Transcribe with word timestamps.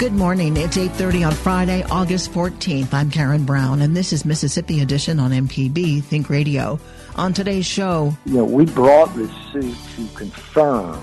Good 0.00 0.14
morning. 0.14 0.56
It's 0.56 0.78
8:30 0.78 1.26
on 1.26 1.32
Friday, 1.32 1.84
August 1.90 2.32
14th. 2.32 2.94
I'm 2.94 3.10
Karen 3.10 3.44
Brown 3.44 3.82
and 3.82 3.94
this 3.94 4.14
is 4.14 4.24
Mississippi 4.24 4.80
Edition 4.80 5.20
on 5.20 5.30
MPB 5.30 6.02
Think 6.02 6.30
Radio. 6.30 6.80
On 7.16 7.34
today's 7.34 7.66
show, 7.66 8.16
you 8.24 8.38
know, 8.38 8.44
we 8.44 8.64
brought 8.64 9.14
this 9.14 9.30
suit 9.52 9.76
to 9.96 10.08
confirm 10.16 10.98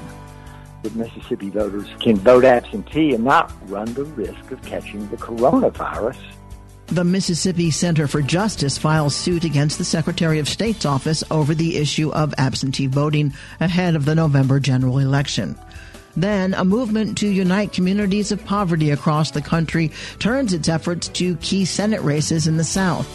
that 0.81 0.95
Mississippi 0.95 1.51
voters 1.51 1.85
can 1.99 2.15
vote 2.15 2.43
absentee 2.43 3.13
and 3.13 3.23
not 3.23 3.53
run 3.69 3.93
the 3.93 4.03
risk 4.03 4.49
of 4.49 4.59
catching 4.63 5.07
the 5.09 5.17
coronavirus. 5.17 6.17
The 6.87 7.03
Mississippi 7.03 7.69
Center 7.69 8.07
for 8.07 8.23
Justice 8.23 8.79
files 8.79 9.13
suit 9.13 9.43
against 9.43 9.77
the 9.77 9.85
Secretary 9.85 10.39
of 10.39 10.49
State's 10.49 10.85
office 10.85 11.23
over 11.29 11.53
the 11.53 11.77
issue 11.77 12.09
of 12.13 12.33
absentee 12.39 12.87
voting 12.87 13.33
ahead 13.59 13.95
of 13.95 14.05
the 14.05 14.15
November 14.15 14.59
general 14.59 14.97
election. 14.97 15.55
Then, 16.17 16.55
a 16.55 16.65
movement 16.65 17.19
to 17.19 17.27
unite 17.27 17.71
communities 17.71 18.31
of 18.31 18.43
poverty 18.43 18.89
across 18.89 19.29
the 19.29 19.41
country 19.41 19.91
turns 20.17 20.51
its 20.51 20.67
efforts 20.67 21.07
to 21.09 21.35
key 21.37 21.63
Senate 21.63 22.01
races 22.01 22.47
in 22.47 22.57
the 22.57 22.63
South. 22.63 23.07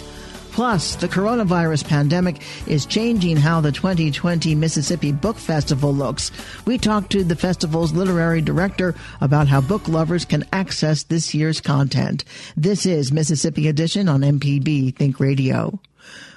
Plus, 0.52 0.94
the 0.96 1.08
coronavirus 1.08 1.88
pandemic 1.88 2.42
is 2.68 2.86
changing 2.86 3.38
how 3.38 3.60
the 3.60 3.72
2020 3.72 4.54
Mississippi 4.54 5.10
Book 5.10 5.36
Festival 5.36 5.92
looks. 5.92 6.30
We 6.64 6.78
talked 6.78 7.10
to 7.12 7.24
the 7.24 7.34
festival's 7.34 7.92
literary 7.92 8.40
director 8.40 8.94
about 9.20 9.48
how 9.48 9.62
book 9.62 9.88
lovers 9.88 10.24
can 10.24 10.44
access 10.52 11.02
this 11.02 11.34
year's 11.34 11.60
content. 11.60 12.24
This 12.56 12.86
is 12.86 13.10
Mississippi 13.10 13.66
Edition 13.66 14.08
on 14.08 14.20
MPB 14.20 14.94
Think 14.94 15.18
Radio. 15.18 15.80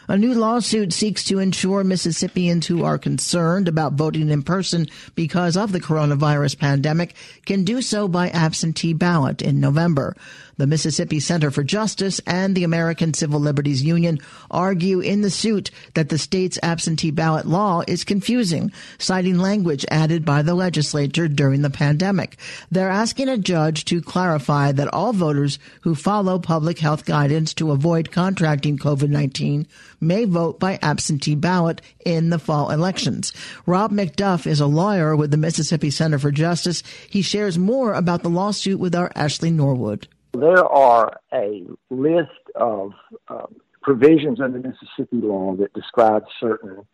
A 0.08 0.18
new 0.18 0.34
lawsuit 0.36 0.94
seeks 0.94 1.24
to 1.26 1.40
ensure 1.40 1.84
Mississippians 1.84 2.68
who 2.68 2.84
are 2.84 3.00
concerned 3.00 3.68
about 3.68 3.94
voting 3.94 4.30
in 4.30 4.44
person 4.44 4.88
because 5.16 5.58
of 5.58 5.72
the 5.72 5.82
coronavirus 5.82 6.60
pandemic 6.60 7.16
can 7.46 7.64
do 7.64 7.82
so 7.82 8.08
by 8.08 8.30
absentee 8.30 8.94
ballot 8.94 9.42
in 9.42 9.60
November. 9.60 10.16
The 10.58 10.68
Mississippi 10.68 11.20
Center 11.20 11.52
for 11.52 11.64
Justice 11.64 12.22
and 12.26 12.56
the 12.56 12.64
American 12.64 13.14
Civil 13.14 13.42
Liberties 13.42 13.84
Union 13.84 14.20
argue 14.50 15.02
in 15.02 15.22
the 15.22 15.30
suit 15.30 15.70
that 15.96 16.08
the 16.08 16.18
state's 16.18 16.58
absentee 16.64 17.12
ballot 17.12 17.46
law 17.46 17.84
is 17.88 18.06
confusing, 18.06 18.72
citing 18.98 19.38
language 19.38 19.86
added 19.92 20.24
by 20.24 20.42
the 20.42 20.56
legislature 20.56 21.28
during 21.28 21.62
the 21.62 21.70
pandemic. 21.70 22.38
They're 22.72 22.90
asking 22.90 23.28
a 23.28 23.38
judge 23.38 23.84
to 23.86 24.02
clarify 24.02 24.72
that 24.72 24.94
all 24.94 25.12
voters 25.12 25.60
who 25.82 25.94
follow 25.94 26.40
public 26.40 26.80
health 26.80 27.06
guidance 27.06 27.54
to 27.56 27.72
avoid 27.72 28.12
contracting 28.12 28.78
COVID-19 28.78 29.68
may 30.00 30.24
vote 30.24 30.60
by 30.60 30.80
absentee 30.82 31.36
ballot 31.36 31.82
in 32.06 32.30
the 32.30 32.40
fall 32.40 32.72
elections. 32.72 33.34
Rob 33.66 33.92
McDuff 33.92 34.48
is 34.48 34.62
a 34.62 34.68
lawyer 34.68 35.16
with 35.16 35.32
the 35.32 35.38
Mississippi 35.38 35.90
Center 35.90 36.20
for 36.20 36.32
Justice. 36.32 36.82
He 37.10 37.22
shares 37.22 37.58
more 37.58 37.94
about 37.94 38.24
the 38.24 38.30
lawsuit 38.30 38.80
with 38.80 38.96
our 38.96 39.12
Ashley 39.16 39.52
Norwood. 39.52 40.08
There 40.36 40.66
are 40.66 41.20
a 41.34 41.64
list 41.90 42.30
of 42.56 42.92
um, 43.28 43.56
provisions 43.82 44.42
under 44.42 44.60
Mississippi 44.60 45.18
law 45.18 45.56
that 45.56 45.74
describe 45.74 46.24
certain 46.40 46.86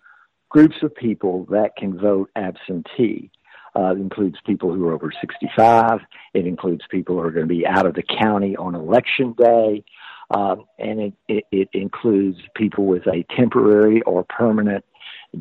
groups 0.50 0.76
of 0.84 0.94
people 0.96 1.46
that 1.50 1.76
can 1.78 1.98
vote 1.98 2.30
absentee. 2.36 3.32
Uh, 3.76 3.94
it 3.94 4.00
includes 4.00 4.36
people 4.46 4.74
who 4.74 4.88
are 4.88 4.94
over 4.94 5.12
65. 5.20 6.02
It 6.34 6.46
includes 6.46 6.84
people 6.90 7.16
who 7.16 7.22
are 7.22 7.32
going 7.32 7.48
to 7.48 7.54
be 7.54 7.66
out 7.66 7.86
of 7.86 7.96
the 7.96 8.04
county 8.04 8.56
on 8.58 8.76
election 8.76 9.34
day. 9.38 9.84
Um, 10.30 10.66
and 10.78 11.00
it, 11.00 11.14
it, 11.28 11.46
it 11.52 11.70
includes 11.74 12.38
people 12.56 12.86
with 12.86 13.08
a 13.08 13.26
temporary 13.36 14.02
or 14.02 14.24
permanent 14.24 14.84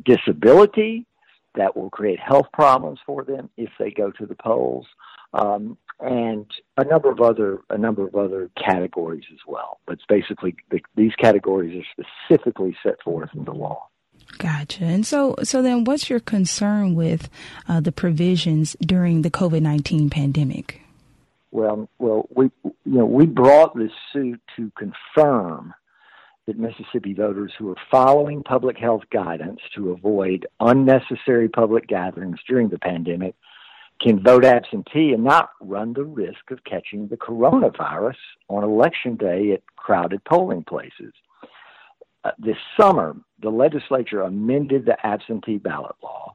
disability 0.04 1.06
that 1.54 1.76
will 1.76 1.90
create 1.90 2.20
health 2.20 2.46
problems 2.52 3.00
for 3.04 3.24
them 3.24 3.50
if 3.56 3.70
they 3.78 3.90
go 3.90 4.10
to 4.12 4.26
the 4.26 4.36
polls, 4.36 4.86
um, 5.34 5.76
and 6.02 6.46
a 6.76 6.84
number 6.84 7.10
of 7.10 7.20
other 7.20 7.60
a 7.68 7.78
number 7.78 8.06
of 8.06 8.14
other 8.14 8.50
categories 8.56 9.24
as 9.32 9.40
well. 9.46 9.80
But 9.86 9.94
it's 9.94 10.06
basically 10.08 10.56
the, 10.70 10.80
these 10.96 11.14
categories 11.16 11.84
are 11.84 12.04
specifically 12.04 12.76
set 12.82 13.02
forth 13.02 13.30
in 13.34 13.44
the 13.44 13.52
law. 13.52 13.88
Gotcha. 14.38 14.84
And 14.84 15.06
so, 15.06 15.34
so 15.42 15.60
then, 15.60 15.84
what's 15.84 16.08
your 16.08 16.20
concern 16.20 16.94
with 16.94 17.28
uh, 17.68 17.80
the 17.80 17.92
provisions 17.92 18.76
during 18.80 19.22
the 19.22 19.30
COVID 19.30 19.60
nineteen 19.60 20.08
pandemic? 20.08 20.80
Well, 21.50 21.88
well, 21.98 22.28
we 22.34 22.50
you 22.64 22.74
know 22.84 23.06
we 23.06 23.26
brought 23.26 23.76
this 23.76 23.92
suit 24.12 24.40
to 24.56 24.70
confirm 24.78 25.74
that 26.46 26.58
Mississippi 26.58 27.12
voters 27.12 27.52
who 27.58 27.70
are 27.70 27.76
following 27.90 28.42
public 28.42 28.78
health 28.78 29.02
guidance 29.12 29.60
to 29.74 29.90
avoid 29.90 30.46
unnecessary 30.58 31.48
public 31.48 31.86
gatherings 31.86 32.38
during 32.48 32.68
the 32.68 32.78
pandemic 32.78 33.34
can 34.00 34.22
vote 34.22 34.44
absentee 34.44 35.12
and 35.12 35.24
not 35.24 35.50
run 35.60 35.92
the 35.92 36.04
risk 36.04 36.50
of 36.50 36.64
catching 36.64 37.06
the 37.08 37.16
coronavirus 37.16 38.16
on 38.48 38.64
election 38.64 39.16
day 39.16 39.52
at 39.52 39.62
crowded 39.76 40.24
polling 40.24 40.64
places. 40.64 41.12
Uh, 42.24 42.30
this 42.38 42.56
summer, 42.78 43.16
the 43.42 43.50
legislature 43.50 44.22
amended 44.22 44.84
the 44.84 44.96
absentee 45.06 45.58
ballot 45.58 45.96
law 46.02 46.34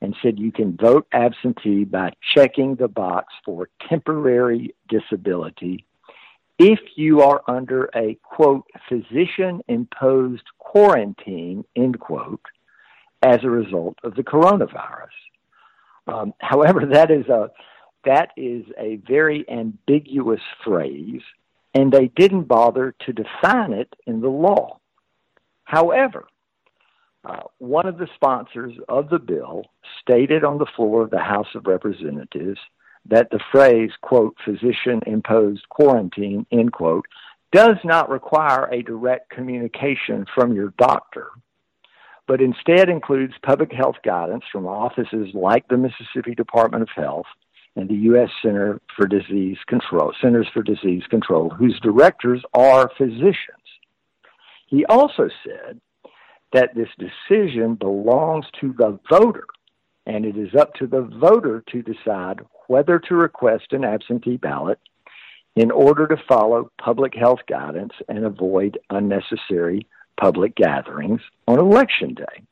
and 0.00 0.16
said 0.22 0.38
you 0.38 0.52
can 0.52 0.76
vote 0.76 1.06
absentee 1.12 1.84
by 1.84 2.10
checking 2.34 2.74
the 2.74 2.88
box 2.88 3.32
for 3.44 3.68
temporary 3.88 4.74
disability 4.88 5.86
if 6.58 6.80
you 6.96 7.22
are 7.22 7.42
under 7.48 7.88
a 7.94 8.16
quote 8.22 8.66
physician 8.88 9.62
imposed 9.68 10.44
quarantine 10.58 11.64
end 11.76 11.98
quote 11.98 12.44
as 13.22 13.38
a 13.42 13.50
result 13.50 13.96
of 14.04 14.14
the 14.14 14.22
coronavirus. 14.22 15.08
Um, 16.06 16.34
however, 16.40 16.86
that 16.92 17.10
is 17.10 17.26
a 17.28 17.50
that 18.04 18.30
is 18.36 18.64
a 18.78 18.96
very 19.06 19.44
ambiguous 19.48 20.40
phrase, 20.64 21.22
and 21.72 21.92
they 21.92 22.08
didn't 22.16 22.48
bother 22.48 22.94
to 23.06 23.12
define 23.12 23.72
it 23.72 23.94
in 24.06 24.20
the 24.20 24.28
law. 24.28 24.80
However, 25.64 26.26
uh, 27.24 27.42
one 27.58 27.86
of 27.86 27.98
the 27.98 28.08
sponsors 28.16 28.74
of 28.88 29.08
the 29.08 29.20
bill 29.20 29.66
stated 30.00 30.42
on 30.42 30.58
the 30.58 30.66
floor 30.74 31.02
of 31.02 31.10
the 31.10 31.20
House 31.20 31.46
of 31.54 31.66
Representatives 31.66 32.58
that 33.08 33.30
the 33.30 33.40
phrase, 33.52 33.90
quote, 34.00 34.36
physician 34.44 35.00
imposed 35.06 35.68
quarantine, 35.68 36.46
end 36.50 36.72
quote, 36.72 37.06
does 37.52 37.76
not 37.84 38.10
require 38.10 38.66
a 38.66 38.82
direct 38.82 39.30
communication 39.30 40.26
from 40.34 40.52
your 40.52 40.72
doctor, 40.78 41.28
but 42.32 42.40
instead 42.40 42.88
includes 42.88 43.34
public 43.42 43.70
health 43.70 43.96
guidance 44.02 44.42
from 44.50 44.66
offices 44.66 45.28
like 45.34 45.68
the 45.68 45.76
Mississippi 45.76 46.34
Department 46.34 46.82
of 46.82 46.88
Health 46.96 47.26
and 47.76 47.90
the 47.90 47.94
U.S. 47.94 48.30
Center 48.40 48.80
for 48.96 49.06
Disease 49.06 49.58
Control, 49.66 50.14
Centers 50.18 50.48
for 50.54 50.62
Disease 50.62 51.02
Control, 51.10 51.50
whose 51.50 51.78
directors 51.80 52.42
are 52.54 52.90
physicians. 52.96 53.36
He 54.66 54.86
also 54.86 55.28
said 55.44 55.78
that 56.54 56.74
this 56.74 56.88
decision 56.98 57.74
belongs 57.74 58.46
to 58.62 58.74
the 58.78 58.98
voter, 59.10 59.44
and 60.06 60.24
it 60.24 60.38
is 60.38 60.54
up 60.58 60.72
to 60.76 60.86
the 60.86 61.02
voter 61.02 61.62
to 61.70 61.82
decide 61.82 62.40
whether 62.66 62.98
to 62.98 63.14
request 63.14 63.72
an 63.72 63.84
absentee 63.84 64.38
ballot 64.38 64.78
in 65.54 65.70
order 65.70 66.06
to 66.06 66.16
follow 66.26 66.72
public 66.82 67.14
health 67.14 67.40
guidance 67.46 67.92
and 68.08 68.24
avoid 68.24 68.78
unnecessary 68.88 69.86
public 70.20 70.54
gatherings 70.54 71.20
on 71.46 71.58
election 71.58 72.14
day. 72.14 72.42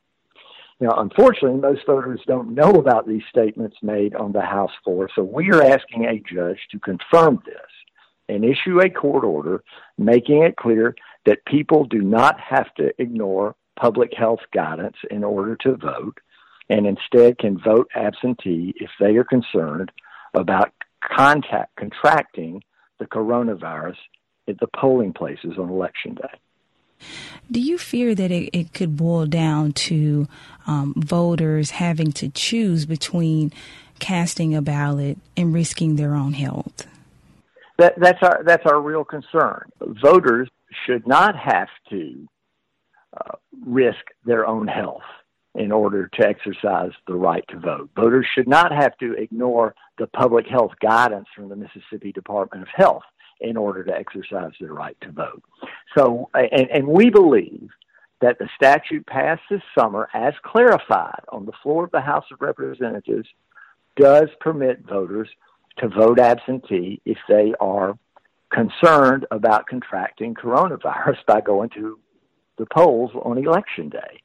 Now, 0.79 0.95
unfortunately, 0.97 1.59
most 1.59 1.85
voters 1.85 2.21
don't 2.25 2.55
know 2.55 2.71
about 2.71 3.07
these 3.07 3.21
statements 3.29 3.77
made 3.83 4.15
on 4.15 4.31
the 4.31 4.41
House 4.41 4.71
floor, 4.83 5.09
so 5.13 5.23
we 5.23 5.51
are 5.51 5.61
asking 5.61 6.05
a 6.05 6.19
judge 6.33 6.57
to 6.71 6.79
confirm 6.79 7.41
this 7.45 7.55
and 8.27 8.43
issue 8.43 8.79
a 8.79 8.89
court 8.89 9.23
order 9.23 9.63
making 9.97 10.41
it 10.41 10.55
clear 10.55 10.95
that 11.25 11.45
people 11.45 11.85
do 11.85 12.01
not 12.01 12.39
have 12.39 12.73
to 12.75 12.91
ignore 12.99 13.55
public 13.79 14.11
health 14.15 14.39
guidance 14.53 14.97
in 15.09 15.23
order 15.23 15.55
to 15.57 15.75
vote 15.75 16.17
and 16.69 16.87
instead 16.87 17.37
can 17.37 17.59
vote 17.59 17.89
absentee 17.95 18.73
if 18.77 18.89
they 18.99 19.17
are 19.17 19.23
concerned 19.23 19.91
about 20.33 20.71
contact 21.03 21.75
contracting 21.75 22.63
the 22.99 23.05
coronavirus 23.05 23.97
at 24.47 24.59
the 24.59 24.67
polling 24.75 25.13
places 25.13 25.53
on 25.57 25.69
election 25.69 26.15
day. 26.15 26.39
Do 27.49 27.59
you 27.59 27.77
fear 27.77 28.15
that 28.15 28.31
it, 28.31 28.49
it 28.53 28.73
could 28.73 28.95
boil 28.95 29.25
down 29.25 29.73
to 29.73 30.27
um, 30.67 30.93
voters 30.95 31.71
having 31.71 32.11
to 32.13 32.29
choose 32.29 32.85
between 32.85 33.51
casting 33.99 34.55
a 34.55 34.61
ballot 34.61 35.17
and 35.35 35.53
risking 35.53 35.95
their 35.95 36.15
own 36.15 36.33
health? 36.33 36.87
That, 37.77 37.99
that's 37.99 38.21
our 38.21 38.43
that's 38.43 38.65
our 38.65 38.79
real 38.79 39.03
concern. 39.03 39.69
Voters 39.79 40.49
should 40.85 41.07
not 41.07 41.35
have 41.35 41.69
to 41.89 42.27
uh, 43.17 43.35
risk 43.65 43.99
their 44.23 44.45
own 44.45 44.67
health 44.67 45.01
in 45.55 45.71
order 45.71 46.07
to 46.07 46.25
exercise 46.25 46.91
the 47.07 47.15
right 47.15 47.43
to 47.49 47.59
vote. 47.59 47.89
Voters 47.95 48.25
should 48.33 48.47
not 48.47 48.71
have 48.71 48.97
to 48.99 49.13
ignore 49.13 49.75
the 49.97 50.07
public 50.07 50.47
health 50.47 50.71
guidance 50.81 51.27
from 51.35 51.49
the 51.49 51.55
Mississippi 51.55 52.11
Department 52.11 52.63
of 52.63 52.69
Health 52.73 53.03
in 53.41 53.57
order 53.57 53.83
to 53.83 53.93
exercise 53.93 54.51
their 54.59 54.73
right 54.73 54.97
to 55.01 55.11
vote. 55.11 55.43
So, 55.97 56.29
and, 56.33 56.69
and 56.69 56.87
we 56.87 57.09
believe 57.09 57.69
that 58.21 58.37
the 58.37 58.47
statute 58.55 59.05
passed 59.07 59.41
this 59.49 59.61
summer, 59.77 60.07
as 60.13 60.33
clarified 60.43 61.23
on 61.29 61.45
the 61.45 61.51
floor 61.63 61.85
of 61.85 61.91
the 61.91 62.01
House 62.01 62.25
of 62.31 62.41
Representatives, 62.41 63.27
does 63.95 64.29
permit 64.39 64.85
voters 64.87 65.27
to 65.77 65.87
vote 65.87 66.19
absentee 66.19 67.01
if 67.05 67.17
they 67.27 67.53
are 67.59 67.97
concerned 68.51 69.25
about 69.31 69.67
contracting 69.67 70.35
coronavirus 70.35 71.17
by 71.27 71.41
going 71.41 71.69
to 71.69 71.99
the 72.57 72.65
polls 72.73 73.11
on 73.23 73.37
election 73.37 73.89
day. 73.89 74.21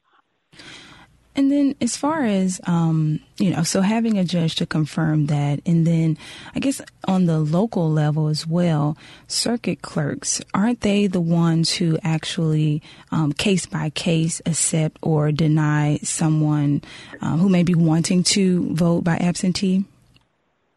And 1.37 1.51
then, 1.51 1.75
as 1.79 1.95
far 1.95 2.25
as, 2.25 2.59
um, 2.63 3.19
you 3.37 3.51
know, 3.51 3.61
so 3.61 3.81
having 3.81 4.17
a 4.17 4.23
judge 4.23 4.55
to 4.55 4.65
confirm 4.65 5.27
that, 5.27 5.61
and 5.67 5.85
then 5.85 6.17
I 6.55 6.59
guess 6.59 6.81
on 7.07 7.27
the 7.27 7.37
local 7.37 7.91
level 7.91 8.27
as 8.27 8.47
well, 8.47 8.97
circuit 9.27 9.83
clerks, 9.83 10.41
aren't 10.55 10.81
they 10.81 11.05
the 11.05 11.21
ones 11.21 11.71
who 11.71 11.99
actually, 12.01 12.81
um, 13.11 13.33
case 13.33 13.67
by 13.67 13.91
case, 13.91 14.41
accept 14.47 14.97
or 15.03 15.31
deny 15.31 15.99
someone 16.01 16.81
um, 17.21 17.37
who 17.37 17.49
may 17.49 17.61
be 17.61 17.75
wanting 17.75 18.23
to 18.23 18.73
vote 18.73 19.03
by 19.03 19.17
absentee? 19.17 19.85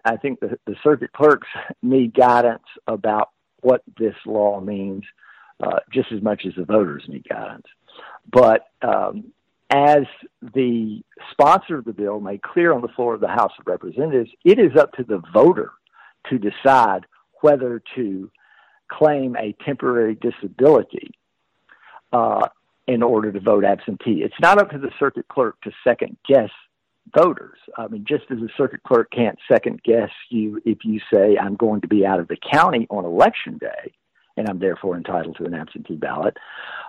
I 0.04 0.18
think 0.18 0.40
the, 0.40 0.58
the 0.66 0.76
circuit 0.82 1.12
clerks 1.12 1.48
need 1.82 2.12
guidance 2.12 2.64
about 2.86 3.30
what 3.62 3.82
this 3.98 4.14
law 4.26 4.60
means 4.60 5.04
uh, 5.58 5.78
just 5.90 6.12
as 6.12 6.22
much 6.22 6.42
as 6.46 6.52
the 6.54 6.64
voters 6.64 7.04
need 7.08 7.26
guidance. 7.26 7.66
But 8.30 8.66
um, 8.82 9.32
as 9.70 10.02
the 10.54 11.00
sponsor 11.30 11.78
of 11.78 11.84
the 11.84 11.92
bill 11.92 12.20
made 12.20 12.42
clear 12.42 12.72
on 12.72 12.82
the 12.82 12.88
floor 12.88 13.14
of 13.14 13.20
the 13.20 13.28
House 13.28 13.52
of 13.58 13.66
Representatives, 13.66 14.30
it 14.44 14.58
is 14.58 14.76
up 14.76 14.92
to 14.92 15.04
the 15.04 15.22
voter 15.32 15.72
to 16.28 16.38
decide 16.38 17.06
whether 17.40 17.82
to 17.94 18.30
claim 18.90 19.36
a 19.36 19.54
temporary 19.64 20.16
disability 20.16 21.12
uh, 22.12 22.48
in 22.86 23.02
order 23.02 23.30
to 23.30 23.40
vote 23.40 23.64
absentee. 23.64 24.22
It's 24.22 24.34
not 24.40 24.58
up 24.58 24.70
to 24.70 24.78
the 24.78 24.90
circuit 24.98 25.28
clerk 25.28 25.60
to 25.62 25.70
second 25.84 26.16
guess 26.28 26.50
voters. 27.16 27.58
I 27.78 27.86
mean, 27.86 28.04
just 28.06 28.24
as 28.30 28.38
a 28.38 28.48
circuit 28.56 28.82
clerk 28.82 29.10
can't 29.12 29.38
second 29.50 29.82
guess 29.84 30.10
you 30.28 30.60
if 30.64 30.78
you 30.84 31.00
say, 31.12 31.36
I'm 31.38 31.54
going 31.54 31.80
to 31.82 31.88
be 31.88 32.04
out 32.04 32.20
of 32.20 32.28
the 32.28 32.36
county 32.52 32.86
on 32.90 33.04
election 33.04 33.58
day, 33.58 33.92
and 34.36 34.48
I'm 34.48 34.58
therefore 34.58 34.96
entitled 34.96 35.36
to 35.36 35.44
an 35.44 35.54
absentee 35.54 35.96
ballot. 35.96 36.36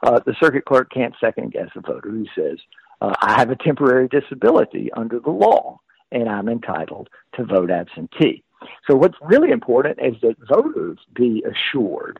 Uh, 0.03 0.19
the 0.25 0.35
circuit 0.39 0.65
clerk 0.65 0.91
can't 0.91 1.15
second 1.19 1.51
guess 1.51 1.69
a 1.75 1.81
voter 1.81 2.09
who 2.09 2.25
says, 2.35 2.59
uh, 3.01 3.13
I 3.21 3.33
have 3.33 3.49
a 3.49 3.55
temporary 3.55 4.07
disability 4.07 4.91
under 4.93 5.19
the 5.19 5.31
law 5.31 5.79
and 6.11 6.29
I'm 6.29 6.49
entitled 6.49 7.09
to 7.35 7.45
vote 7.45 7.71
absentee. 7.71 8.43
So 8.87 8.95
what's 8.95 9.17
really 9.21 9.51
important 9.51 9.99
is 10.01 10.15
that 10.21 10.35
voters 10.47 10.99
be 11.13 11.43
assured 11.43 12.19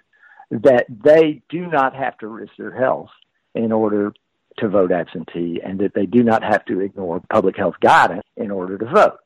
that 0.49 0.85
they 0.89 1.41
do 1.49 1.67
not 1.67 1.95
have 1.95 2.17
to 2.19 2.27
risk 2.27 2.53
their 2.57 2.75
health 2.75 3.09
in 3.53 3.71
order 3.71 4.13
to 4.57 4.67
vote 4.67 4.91
absentee 4.91 5.61
and 5.63 5.79
that 5.79 5.93
they 5.93 6.05
do 6.05 6.23
not 6.23 6.43
have 6.43 6.65
to 6.65 6.81
ignore 6.81 7.21
public 7.29 7.57
health 7.57 7.75
guidance 7.81 8.23
in 8.35 8.51
order 8.51 8.77
to 8.77 8.85
vote. 8.85 9.19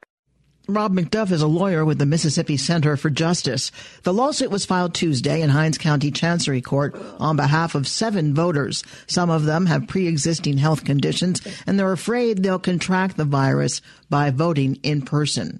Rob 0.67 0.93
McDuff 0.93 1.31
is 1.31 1.43
a 1.43 1.47
lawyer 1.47 1.85
with 1.85 1.99
the 1.99 2.07
Mississippi 2.07 2.57
Center 2.57 2.97
for 2.97 3.11
Justice. 3.11 3.71
The 4.01 4.13
lawsuit 4.13 4.49
was 4.49 4.65
filed 4.65 4.95
Tuesday 4.95 5.41
in 5.41 5.49
Hinds 5.49 5.77
County 5.77 6.09
Chancery 6.09 6.61
Court 6.61 6.95
on 7.19 7.35
behalf 7.35 7.75
of 7.75 7.87
seven 7.87 8.33
voters. 8.33 8.83
Some 9.05 9.29
of 9.29 9.45
them 9.45 9.67
have 9.67 9.87
pre-existing 9.87 10.57
health 10.57 10.83
conditions 10.83 11.41
and 11.67 11.77
they're 11.77 11.91
afraid 11.91 12.41
they'll 12.41 12.57
contract 12.57 13.15
the 13.15 13.25
virus 13.25 13.81
by 14.09 14.31
voting 14.31 14.79
in 14.81 15.03
person. 15.03 15.59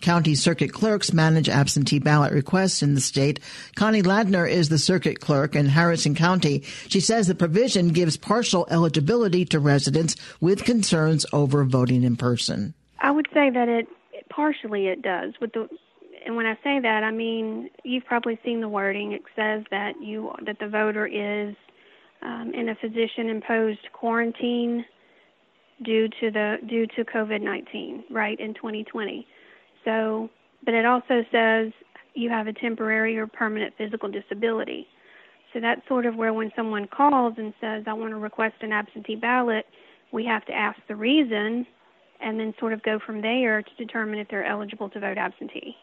County 0.00 0.34
circuit 0.34 0.72
clerks 0.72 1.12
manage 1.12 1.50
absentee 1.50 1.98
ballot 1.98 2.32
requests 2.32 2.82
in 2.82 2.94
the 2.94 3.00
state. 3.00 3.40
Connie 3.74 4.02
Ladner 4.02 4.48
is 4.48 4.70
the 4.70 4.78
circuit 4.78 5.20
clerk 5.20 5.54
in 5.54 5.66
Harrison 5.66 6.14
County. 6.14 6.62
She 6.88 7.00
says 7.00 7.26
the 7.26 7.34
provision 7.34 7.88
gives 7.88 8.16
partial 8.16 8.66
eligibility 8.70 9.44
to 9.46 9.60
residents 9.60 10.16
with 10.40 10.64
concerns 10.64 11.26
over 11.32 11.64
voting 11.64 12.04
in 12.04 12.16
person. 12.16 12.72
I 13.00 13.10
would 13.10 13.26
say 13.34 13.50
that 13.50 13.68
it 13.68 13.86
partially 14.36 14.88
it 14.88 15.02
does. 15.02 15.32
With 15.40 15.52
the 15.54 15.66
and 16.24 16.36
when 16.36 16.46
I 16.46 16.54
say 16.62 16.78
that 16.80 17.02
I 17.02 17.10
mean 17.10 17.70
you've 17.82 18.04
probably 18.04 18.38
seen 18.44 18.60
the 18.60 18.68
wording. 18.68 19.12
It 19.12 19.22
says 19.34 19.64
that 19.70 19.94
you 20.00 20.30
that 20.44 20.58
the 20.60 20.68
voter 20.68 21.06
is 21.06 21.56
um, 22.22 22.52
in 22.54 22.68
a 22.68 22.74
physician 22.76 23.28
imposed 23.30 23.88
quarantine 23.92 24.84
due 25.82 26.08
to 26.20 26.30
the 26.30 26.56
due 26.68 26.86
to 26.86 27.04
COVID-19 27.04 28.04
right 28.10 28.38
in 28.40 28.54
2020 28.54 29.26
so 29.84 30.30
but 30.64 30.72
it 30.72 30.86
also 30.86 31.22
says 31.30 31.70
you 32.14 32.30
have 32.30 32.46
a 32.46 32.52
temporary 32.52 33.18
or 33.18 33.26
permanent 33.26 33.74
physical 33.76 34.10
disability. 34.10 34.86
So 35.52 35.60
that's 35.60 35.86
sort 35.86 36.06
of 36.06 36.16
where 36.16 36.32
when 36.32 36.50
someone 36.56 36.88
calls 36.88 37.34
and 37.36 37.52
says 37.60 37.84
I 37.86 37.92
want 37.92 38.10
to 38.10 38.16
request 38.16 38.56
an 38.62 38.72
absentee 38.72 39.16
ballot 39.16 39.66
we 40.12 40.24
have 40.24 40.44
to 40.46 40.52
ask 40.52 40.78
the 40.88 40.96
reason 40.96 41.66
and 42.20 42.38
then 42.38 42.54
sort 42.58 42.72
of 42.72 42.82
go 42.82 42.98
from 42.98 43.20
there 43.20 43.62
to 43.62 43.74
determine 43.76 44.18
if 44.18 44.28
they're 44.28 44.44
eligible 44.44 44.88
to 44.90 45.00
vote 45.00 45.18
absentee. 45.18 45.76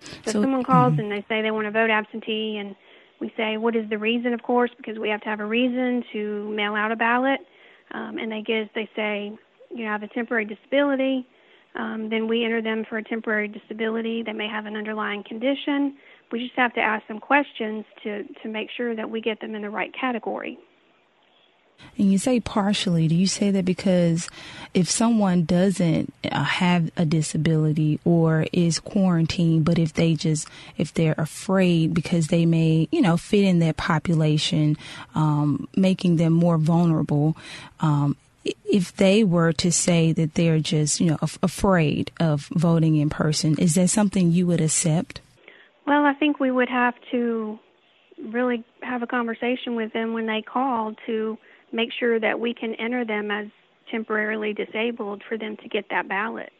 So, 0.00 0.16
so 0.24 0.42
someone 0.42 0.62
calls 0.62 0.92
mm-hmm. 0.92 1.00
and 1.00 1.12
they 1.12 1.24
say 1.28 1.42
they 1.42 1.50
want 1.50 1.66
to 1.66 1.70
vote 1.70 1.90
absentee, 1.90 2.58
and 2.58 2.74
we 3.20 3.32
say, 3.36 3.56
what 3.56 3.74
is 3.74 3.88
the 3.88 3.98
reason, 3.98 4.32
of 4.34 4.42
course, 4.42 4.70
because 4.76 4.98
we 4.98 5.08
have 5.08 5.20
to 5.22 5.28
have 5.28 5.40
a 5.40 5.46
reason 5.46 6.04
to 6.12 6.50
mail 6.50 6.74
out 6.74 6.92
a 6.92 6.96
ballot. 6.96 7.40
Um, 7.92 8.18
and 8.18 8.30
they 8.30 8.42
give, 8.42 8.68
they 8.74 8.88
say, 8.94 9.32
you 9.70 9.84
know, 9.84 9.88
I 9.88 9.92
have 9.92 10.02
a 10.02 10.08
temporary 10.08 10.44
disability. 10.44 11.26
Um, 11.76 12.08
then 12.08 12.26
we 12.26 12.44
enter 12.44 12.62
them 12.62 12.84
for 12.88 12.98
a 12.98 13.04
temporary 13.04 13.48
disability. 13.48 14.22
They 14.22 14.32
may 14.32 14.48
have 14.48 14.66
an 14.66 14.76
underlying 14.76 15.22
condition. 15.24 15.96
We 16.32 16.40
just 16.40 16.56
have 16.56 16.74
to 16.74 16.80
ask 16.80 17.06
them 17.06 17.20
questions 17.20 17.84
to, 18.02 18.24
to 18.42 18.48
make 18.48 18.68
sure 18.76 18.96
that 18.96 19.08
we 19.08 19.20
get 19.20 19.40
them 19.40 19.54
in 19.54 19.62
the 19.62 19.70
right 19.70 19.92
category. 19.98 20.58
And 21.98 22.12
you 22.12 22.18
say 22.18 22.40
partially. 22.40 23.08
Do 23.08 23.14
you 23.14 23.26
say 23.26 23.50
that 23.50 23.64
because 23.64 24.28
if 24.74 24.90
someone 24.90 25.44
doesn't 25.44 26.12
uh, 26.30 26.44
have 26.44 26.90
a 26.96 27.06
disability 27.06 27.98
or 28.04 28.46
is 28.52 28.78
quarantined, 28.78 29.64
but 29.64 29.78
if 29.78 29.94
they 29.94 30.14
just, 30.14 30.46
if 30.76 30.92
they're 30.92 31.14
afraid 31.16 31.94
because 31.94 32.26
they 32.26 32.44
may, 32.44 32.88
you 32.92 33.00
know, 33.00 33.16
fit 33.16 33.44
in 33.44 33.60
that 33.60 33.78
population, 33.78 34.76
um, 35.14 35.68
making 35.74 36.16
them 36.16 36.34
more 36.34 36.58
vulnerable, 36.58 37.36
um, 37.80 38.16
if 38.64 38.94
they 38.96 39.24
were 39.24 39.52
to 39.54 39.72
say 39.72 40.12
that 40.12 40.34
they're 40.34 40.60
just, 40.60 41.00
you 41.00 41.06
know, 41.06 41.18
af- 41.22 41.38
afraid 41.42 42.10
of 42.20 42.46
voting 42.52 42.96
in 42.96 43.10
person, 43.10 43.56
is 43.58 43.74
that 43.74 43.88
something 43.88 44.30
you 44.30 44.46
would 44.46 44.60
accept? 44.60 45.20
Well, 45.86 46.04
I 46.04 46.14
think 46.14 46.40
we 46.40 46.50
would 46.50 46.68
have 46.68 46.94
to 47.12 47.58
really 48.22 48.64
have 48.82 49.02
a 49.02 49.06
conversation 49.06 49.76
with 49.76 49.92
them 49.92 50.12
when 50.12 50.26
they 50.26 50.42
call 50.42 50.94
to 51.06 51.38
make 51.72 51.90
sure 51.92 52.20
that 52.20 52.38
we 52.38 52.54
can 52.54 52.74
enter 52.74 53.04
them 53.04 53.30
as 53.30 53.46
temporarily 53.90 54.52
disabled 54.52 55.22
for 55.28 55.38
them 55.38 55.56
to 55.58 55.68
get 55.68 55.84
that 55.90 56.08
ballot. 56.08 56.50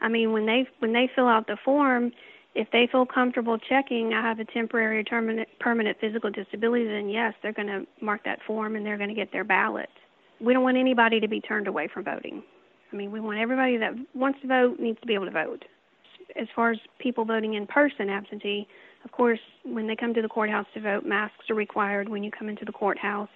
I 0.00 0.08
mean, 0.08 0.32
when 0.32 0.46
they 0.46 0.66
when 0.78 0.92
they 0.92 1.10
fill 1.14 1.28
out 1.28 1.46
the 1.46 1.56
form, 1.64 2.12
if 2.54 2.68
they 2.72 2.88
feel 2.90 3.06
comfortable 3.06 3.58
checking 3.58 4.12
I 4.14 4.22
have 4.22 4.40
a 4.40 4.44
temporary 4.44 5.00
or 5.00 5.04
permanent 5.04 5.48
permanent 5.58 5.98
physical 6.00 6.30
disability, 6.30 6.86
then 6.86 7.08
yes, 7.08 7.34
they're 7.42 7.52
going 7.52 7.68
to 7.68 7.86
mark 8.00 8.24
that 8.24 8.40
form 8.46 8.76
and 8.76 8.84
they're 8.84 8.96
going 8.96 9.08
to 9.10 9.14
get 9.14 9.32
their 9.32 9.44
ballot. 9.44 9.90
We 10.40 10.54
don't 10.54 10.62
want 10.62 10.78
anybody 10.78 11.20
to 11.20 11.28
be 11.28 11.40
turned 11.40 11.68
away 11.68 11.88
from 11.92 12.04
voting. 12.04 12.42
I 12.92 12.96
mean, 12.96 13.12
we 13.12 13.20
want 13.20 13.38
everybody 13.38 13.76
that 13.76 13.92
wants 14.14 14.40
to 14.40 14.48
vote 14.48 14.80
needs 14.80 14.98
to 15.00 15.06
be 15.06 15.14
able 15.14 15.26
to 15.26 15.30
vote. 15.30 15.64
As 16.40 16.48
far 16.54 16.70
as 16.70 16.78
people 16.98 17.24
voting 17.24 17.54
in 17.54 17.66
person 17.66 18.08
absentee, 18.08 18.66
of 19.04 19.12
course, 19.12 19.40
when 19.64 19.86
they 19.86 19.96
come 19.96 20.14
to 20.14 20.22
the 20.22 20.28
courthouse 20.28 20.66
to 20.74 20.80
vote, 20.80 21.04
masks 21.04 21.50
are 21.50 21.54
required 21.54 22.08
when 22.08 22.22
you 22.22 22.30
come 22.30 22.48
into 22.48 22.64
the 22.64 22.72
courthouse. 22.72 23.28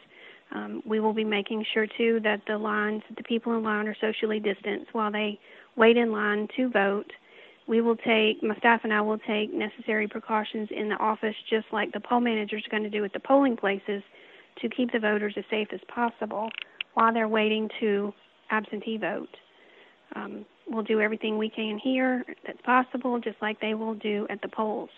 Um, 0.53 0.83
we 0.87 1.01
will 1.01 1.13
be 1.13 1.25
making 1.25 1.65
sure 1.73 1.87
too 1.87 2.21
that 2.23 2.43
the 2.47 2.59
lines, 2.59 3.03
the 3.17 3.23
people 3.23 3.57
in 3.57 3.63
line 3.63 3.89
are 3.89 3.97
socially 4.01 4.41
distanced 4.41 4.93
while 4.93 5.11
they 5.11 5.39
wait 5.77 5.97
in 5.97 6.13
line 6.13 6.49
to 6.57 6.69
vote. 6.71 7.11
We 7.67 7.81
will 7.81 7.97
take, 7.97 8.43
my 8.43 8.55
staff 8.57 8.83
and 8.85 8.93
I 8.93 9.01
will 9.01 9.19
take 9.19 9.53
necessary 9.53 10.07
precautions 10.07 10.69
in 10.71 10.89
the 10.89 10.97
office, 10.97 11.35
just 11.49 11.67
like 11.73 11.93
the 11.93 12.01
poll 12.01 12.21
managers 12.21 12.63
are 12.67 12.71
going 12.71 12.83
to 12.83 12.91
do 12.91 13.05
at 13.05 13.13
the 13.13 13.21
polling 13.21 13.57
places, 13.57 14.03
to 14.61 14.69
keep 14.69 14.93
the 14.93 14.99
voters 14.99 15.35
as 15.37 15.45
safe 15.51 15.69
as 15.73 15.81
possible 15.89 16.51
while 16.93 17.13
they're 17.13 17.27
waiting 17.27 17.69
to 17.81 18.13
absentee 18.51 18.99
vote. 18.99 19.35
Um, 20.15 20.45
we'll 20.69 20.85
do 20.85 21.01
everything 21.01 21.39
we 21.39 21.49
can 21.49 21.79
here 21.83 22.25
that's 22.47 22.61
possible, 22.63 23.19
just 23.19 23.37
like 23.43 23.61
they 23.61 23.75
will 23.75 23.95
do 23.95 24.27
at 24.31 24.41
the 24.43 24.49
polls. 24.49 24.91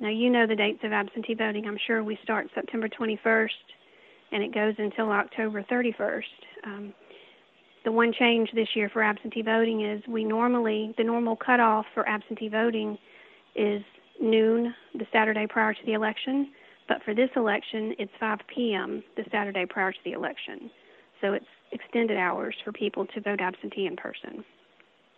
Now, 0.00 0.10
you 0.10 0.28
know 0.28 0.46
the 0.46 0.56
dates 0.56 0.80
of 0.82 0.92
absentee 0.92 1.34
voting. 1.34 1.66
I'm 1.66 1.78
sure 1.86 2.02
we 2.02 2.18
start 2.22 2.48
September 2.54 2.88
21st 2.88 3.48
and 4.32 4.42
it 4.42 4.54
goes 4.54 4.74
until 4.78 5.10
October 5.10 5.62
31st. 5.70 6.22
Um, 6.64 6.94
the 7.84 7.92
one 7.92 8.12
change 8.18 8.50
this 8.54 8.68
year 8.74 8.88
for 8.92 9.02
absentee 9.02 9.42
voting 9.42 9.84
is 9.84 10.02
we 10.08 10.24
normally, 10.24 10.94
the 10.96 11.04
normal 11.04 11.36
cutoff 11.36 11.84
for 11.94 12.08
absentee 12.08 12.48
voting 12.48 12.96
is 13.54 13.82
noon 14.20 14.74
the 14.94 15.06
Saturday 15.12 15.46
prior 15.48 15.74
to 15.74 15.80
the 15.86 15.92
election, 15.92 16.52
but 16.88 17.02
for 17.04 17.14
this 17.14 17.30
election, 17.36 17.94
it's 17.98 18.12
5 18.20 18.38
p.m. 18.54 19.02
the 19.16 19.24
Saturday 19.30 19.66
prior 19.68 19.92
to 19.92 19.98
the 20.04 20.12
election. 20.12 20.70
So 21.20 21.32
it's 21.32 21.46
extended 21.72 22.16
hours 22.16 22.54
for 22.64 22.72
people 22.72 23.06
to 23.06 23.20
vote 23.20 23.40
absentee 23.40 23.86
in 23.86 23.96
person. 23.96 24.44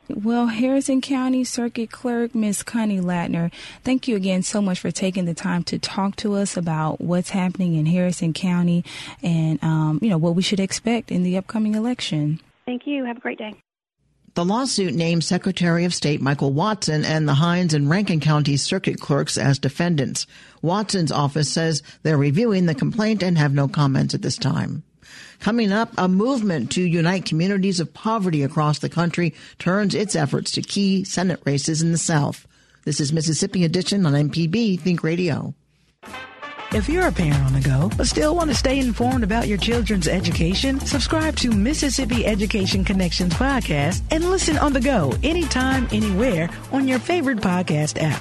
Well, 0.08 0.48
Harrison 0.48 1.00
County 1.00 1.44
Circuit 1.44 1.90
Clerk 1.90 2.34
Miss 2.34 2.62
Connie 2.62 3.00
Ladner, 3.00 3.50
thank 3.82 4.06
you 4.06 4.16
again 4.16 4.42
so 4.42 4.60
much 4.60 4.78
for 4.78 4.90
taking 4.90 5.24
the 5.24 5.34
time 5.34 5.62
to 5.64 5.78
talk 5.78 6.16
to 6.16 6.34
us 6.34 6.56
about 6.56 7.00
what's 7.00 7.30
happening 7.30 7.74
in 7.74 7.86
Harrison 7.86 8.32
County 8.32 8.84
and 9.22 9.62
um, 9.62 9.98
you 10.02 10.10
know 10.10 10.18
what 10.18 10.34
we 10.34 10.42
should 10.42 10.60
expect 10.60 11.10
in 11.10 11.22
the 11.22 11.36
upcoming 11.36 11.74
election. 11.74 12.40
Thank 12.66 12.86
you. 12.86 13.04
Have 13.04 13.16
a 13.16 13.20
great 13.20 13.38
day. 13.38 13.54
The 14.34 14.44
lawsuit 14.44 14.94
names 14.94 15.26
Secretary 15.26 15.84
of 15.84 15.94
State 15.94 16.20
Michael 16.20 16.52
Watson 16.52 17.04
and 17.04 17.28
the 17.28 17.34
Hinds 17.34 17.72
and 17.72 17.88
Rankin 17.88 18.18
County 18.18 18.56
circuit 18.56 18.98
clerks 19.00 19.38
as 19.38 19.60
defendants. 19.60 20.26
Watson's 20.60 21.12
office 21.12 21.48
says 21.48 21.84
they're 22.02 22.18
reviewing 22.18 22.66
the 22.66 22.74
complaint 22.74 23.22
and 23.22 23.38
have 23.38 23.54
no 23.54 23.68
comments 23.68 24.12
at 24.12 24.22
this 24.22 24.36
time. 24.36 24.82
Coming 25.40 25.72
up, 25.72 25.92
a 25.98 26.08
movement 26.08 26.72
to 26.72 26.82
unite 26.82 27.24
communities 27.24 27.80
of 27.80 27.92
poverty 27.94 28.42
across 28.42 28.78
the 28.78 28.88
country 28.88 29.34
turns 29.58 29.94
its 29.94 30.16
efforts 30.16 30.50
to 30.52 30.62
key 30.62 31.04
Senate 31.04 31.40
races 31.44 31.82
in 31.82 31.92
the 31.92 31.98
South. 31.98 32.46
This 32.84 33.00
is 33.00 33.12
Mississippi 33.12 33.64
Edition 33.64 34.04
on 34.06 34.12
MPB 34.12 34.80
Think 34.80 35.02
Radio. 35.02 35.54
If 36.74 36.88
you're 36.88 37.06
a 37.06 37.12
parent 37.12 37.44
on 37.44 37.52
the 37.52 37.60
go, 37.60 37.88
but 37.96 38.08
still 38.08 38.34
want 38.34 38.50
to 38.50 38.56
stay 38.56 38.80
informed 38.80 39.22
about 39.22 39.46
your 39.46 39.58
children's 39.58 40.08
education, 40.08 40.80
subscribe 40.80 41.36
to 41.36 41.52
Mississippi 41.52 42.26
Education 42.26 42.84
Connections 42.84 43.32
podcast 43.34 44.02
and 44.10 44.24
listen 44.24 44.58
on 44.58 44.72
the 44.72 44.80
go 44.80 45.14
anytime, 45.22 45.86
anywhere 45.92 46.50
on 46.72 46.88
your 46.88 46.98
favorite 46.98 47.38
podcast 47.38 48.02
app. 48.02 48.20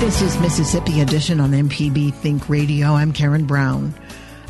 This 0.00 0.22
is 0.22 0.38
Mississippi 0.38 1.00
Edition 1.00 1.40
on 1.40 1.50
MPB 1.50 2.14
Think 2.14 2.48
Radio. 2.48 2.94
I'm 2.94 3.12
Karen 3.12 3.44
Brown. 3.46 3.92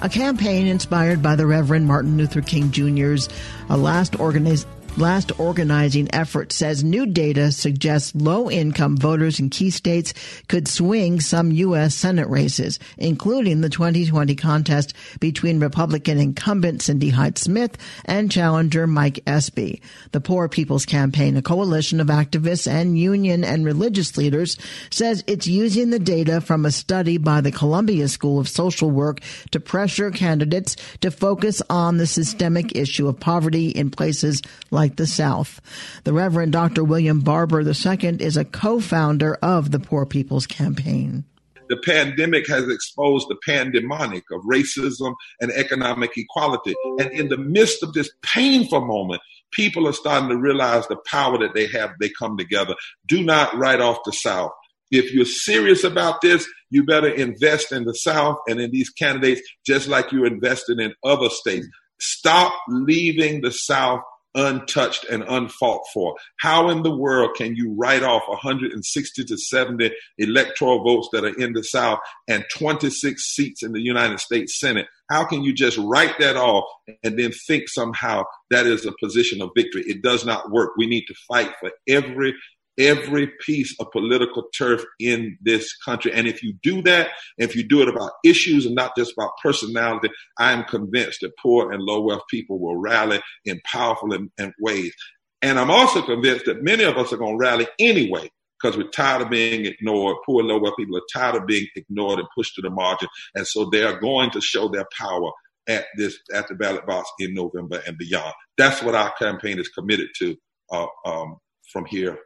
A 0.03 0.09
campaign 0.09 0.67
inspired 0.67 1.23
by 1.23 1.37
the 1.37 1.47
Reverend 1.47 1.87
Martin 1.87 2.17
Luther 2.19 2.43
King 2.43 2.71
Jr.'s 2.71 3.29
uh, 3.71 3.77
last 3.77 4.13
organiz- 4.13 4.67
last 4.99 5.39
organizing 5.39 6.13
effort 6.13 6.53
says 6.53 6.83
new 6.83 7.07
data 7.07 7.53
suggests 7.53 8.15
low 8.15 8.51
income 8.51 8.97
voters 8.97 9.39
in 9.39 9.49
key 9.49 9.71
states 9.71 10.13
could 10.49 10.67
swing 10.67 11.21
some 11.21 11.53
U.S. 11.53 11.95
Senate 11.95 12.29
races, 12.29 12.79
including 12.97 13.61
the 13.61 13.69
2020 13.69 14.35
contest 14.35 14.95
between 15.21 15.61
Republican 15.61 16.19
incumbent 16.19 16.83
Cindy 16.83 17.11
Hyde 17.11 17.39
Smith 17.39 17.77
and 18.05 18.31
challenger 18.31 18.87
Mike 18.87 19.21
Espy. 19.27 19.81
The 20.13 20.21
Poor 20.21 20.49
People's 20.49 20.87
Campaign, 20.87 21.37
a 21.37 21.43
coalition 21.43 22.01
of 22.01 22.09
activists 22.09 22.71
and 22.71 22.99
union 22.99 23.45
and 23.45 23.65
religious 23.65 24.17
leaders, 24.17 24.59
says 24.91 25.23
it's 25.27 25.47
using 25.47 25.91
the 25.91 25.99
data 25.99 26.41
from 26.41 26.67
a 26.67 26.73
study 26.73 27.19
by 27.19 27.41
the 27.41 27.53
Columbia 27.53 28.09
School 28.09 28.41
of 28.41 28.49
Social 28.49 28.91
Work 28.91 29.21
to 29.53 29.61
pressure 29.61 30.11
candidates 30.11 30.77
to 31.01 31.11
focus 31.11 31.63
on 31.71 31.99
the 31.99 32.07
systemic 32.07 32.75
issue 32.75 33.07
of 33.07 33.21
poverty 33.21 33.69
in 33.69 33.91
places 33.91 34.43
like 34.71 34.88
like 34.89 34.97
the 34.97 35.07
South. 35.07 35.61
The 36.05 36.15
Reverend 36.15 36.53
Dr. 36.53 36.83
William 36.83 37.21
Barber 37.21 37.61
II 37.61 38.17
is 38.21 38.39
a 38.39 38.45
co-founder 38.45 39.35
of 39.43 39.71
the 39.71 39.79
Poor 39.79 40.07
People's 40.07 40.47
Campaign. 40.47 41.25
The 41.69 41.77
pandemic 41.77 42.49
has 42.49 42.67
exposed 42.71 43.29
the 43.29 43.37
pandemonic 43.47 44.25
of 44.33 44.41
racism 44.51 45.15
and 45.43 45.53
economic 45.53 46.13
equality. 46.17 46.75
And 46.99 47.11
in 47.13 47.29
the 47.29 47.37
midst 47.37 47.83
of 47.83 47.93
this 47.93 48.11
painful 48.23 48.87
moment, 48.87 49.21
people 49.53 49.87
are 49.87 49.93
starting 49.93 50.31
to 50.31 50.39
realize 50.39 50.87
the 50.87 50.97
power 51.05 51.37
that 51.37 51.53
they 51.53 51.67
have. 51.67 51.91
They 52.01 52.09
come 52.19 52.39
together. 52.39 52.75
Do 53.07 53.23
not 53.23 53.55
write 53.55 53.83
off 53.83 53.99
the 54.07 54.13
South. 54.13 54.53
If 54.91 55.13
you're 55.13 55.27
serious 55.27 55.85
about 55.85 56.23
this, 56.23 56.49
you 56.71 56.87
better 56.87 57.09
invest 57.09 57.73
in 57.73 57.85
the 57.85 57.93
South 57.93 58.39
and 58.49 58.59
in 58.59 58.71
these 58.71 58.89
candidates, 58.89 59.43
just 59.67 59.87
like 59.87 60.13
you're 60.13 60.25
investing 60.25 60.81
in 60.81 60.95
other 61.05 61.29
states. 61.29 61.69
Stop 62.01 62.55
leaving 62.69 63.43
the 63.43 63.53
South 63.53 64.01
untouched 64.35 65.05
and 65.05 65.25
unfought 65.25 65.83
for. 65.93 66.15
How 66.41 66.69
in 66.69 66.83
the 66.83 66.95
world 66.95 67.31
can 67.37 67.57
you 67.57 67.75
write 67.79 68.03
off 68.03 68.23
160 68.29 69.25
to 69.25 69.37
70 69.37 69.91
electoral 70.19 70.85
votes 70.85 71.09
that 71.13 71.25
are 71.25 71.39
in 71.41 71.53
the 71.53 71.65
South 71.65 71.99
and 72.29 72.45
26 72.55 73.23
seats 73.23 73.63
in 73.63 73.73
the 73.73 73.81
United 73.81 74.21
States 74.21 74.59
Senate? 74.59 74.87
How 75.11 75.25
can 75.25 75.43
you 75.43 75.55
just 75.55 75.79
write 75.79 76.19
that 76.19 76.37
off 76.37 76.65
and 77.03 77.19
then 77.19 77.33
think 77.47 77.69
somehow 77.69 78.25
that 78.51 78.67
is 78.67 78.85
a 78.85 78.93
position 79.03 79.41
of 79.41 79.51
victory? 79.57 79.83
It 79.87 80.03
does 80.03 80.27
not 80.27 80.51
work. 80.51 80.73
We 80.77 80.87
need 80.87 81.07
to 81.07 81.15
fight 81.27 81.53
for 81.61 81.71
every 81.89 82.35
every 82.79 83.31
piece 83.45 83.75
of 83.81 83.91
political 83.91 84.45
turf 84.57 84.85
in 85.01 85.37
this 85.41 85.77
country. 85.79 86.13
And 86.13 86.27
if 86.27 86.43
you 86.43 86.55
do 86.63 86.81
that, 86.83 87.11
if 87.37 87.57
you 87.57 87.67
do 87.67 87.83
it 87.83 87.89
about 87.89 88.13
issues 88.25 88.67
and 88.67 88.75
not 88.75 88.93
just 88.97 89.13
about 89.13 89.33
personality, 89.43 90.09
I 90.39 90.53
am 90.53 90.65
convinced 90.65 91.21
that 91.23 91.37
poor 91.43 91.73
and 91.73 91.83
low 91.83 92.01
wealth 92.01 92.23
people 92.31 92.59
will 92.59 92.77
rally 92.77 93.21
in 93.45 93.61
powerful 93.65 94.13
in, 94.15 94.31
in 94.39 94.55
ways. 94.61 94.95
And 95.43 95.59
I'm 95.59 95.71
also 95.71 96.03
convinced 96.03 96.47
that 96.47 96.63
many 96.63 96.85
of 96.85 96.97
us 96.97 97.13
are 97.13 97.17
going 97.17 97.39
to 97.39 97.45
rally 97.45 97.67
anyway 97.79 98.31
because 98.61 98.77
we're 98.77 98.91
tired 98.91 99.23
of 99.23 99.31
being 99.31 99.67
ignored. 99.67 100.17
Poor 100.27 100.41
and 100.41 100.49
low 100.49 100.59
wealth 100.59 100.77
people 100.77 100.97
are 100.97 101.03
tired 101.13 101.37
of 101.37 101.47
being 101.47 101.67
ignored 101.77 102.19
and 102.19 102.29
pushed 102.35 102.55
to 102.57 102.63
the 102.63 102.71
margin. 102.71 103.09
And 103.35 103.47
so 103.47 103.69
they 103.71 103.85
are 103.85 104.01
going 104.01 104.31
to 104.31 104.41
show 104.41 104.69
their 104.69 104.87
power 104.99 105.31
at 105.69 105.85
this, 105.97 106.19
at 106.35 106.49
the 106.49 106.55
ballot 106.55 106.87
box 106.87 107.09
in 107.21 107.35
November 107.35 107.81
and 107.87 107.97
beyond. 107.99 108.33
That's 108.57 108.83
what 108.83 108.95
our 108.95 109.13
campaign 109.13 109.61
is 109.61 109.69
committed 109.69 110.09
to 110.19 110.37
uh, 110.73 110.87
um, 111.05 111.37
from 111.73 111.85
here 111.85 112.19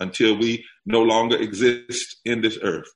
until 0.00 0.36
we 0.36 0.64
no 0.86 1.02
longer 1.02 1.36
exist 1.36 2.16
in 2.24 2.40
this 2.40 2.58
earth. 2.62 2.88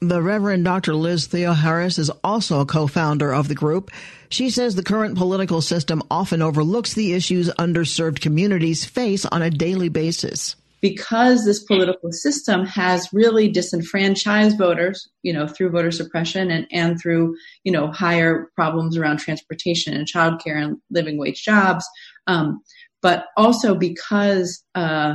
The 0.00 0.20
Reverend 0.20 0.64
Dr. 0.64 0.94
Liz 0.94 1.28
Theoharis 1.28 1.98
is 1.98 2.10
also 2.22 2.60
a 2.60 2.66
co-founder 2.66 3.32
of 3.32 3.48
the 3.48 3.54
group. 3.54 3.90
She 4.28 4.50
says 4.50 4.74
the 4.74 4.82
current 4.82 5.16
political 5.16 5.62
system 5.62 6.02
often 6.10 6.42
overlooks 6.42 6.92
the 6.92 7.14
issues 7.14 7.48
underserved 7.58 8.20
communities 8.20 8.84
face 8.84 9.24
on 9.24 9.40
a 9.40 9.50
daily 9.50 9.88
basis. 9.88 10.56
Because 10.82 11.46
this 11.46 11.62
political 11.64 12.12
system 12.12 12.66
has 12.66 13.08
really 13.14 13.48
disenfranchised 13.48 14.58
voters, 14.58 15.08
you 15.22 15.32
know, 15.32 15.46
through 15.46 15.70
voter 15.70 15.90
suppression 15.90 16.50
and, 16.50 16.66
and 16.70 17.00
through, 17.00 17.34
you 17.62 17.72
know, 17.72 17.90
higher 17.90 18.50
problems 18.54 18.98
around 18.98 19.18
transportation 19.18 19.94
and 19.94 20.06
childcare 20.06 20.62
and 20.62 20.76
living 20.90 21.16
wage 21.16 21.42
jobs, 21.42 21.88
um, 22.26 22.60
but 23.00 23.26
also 23.38 23.74
because 23.74 24.62
uh, 24.74 25.14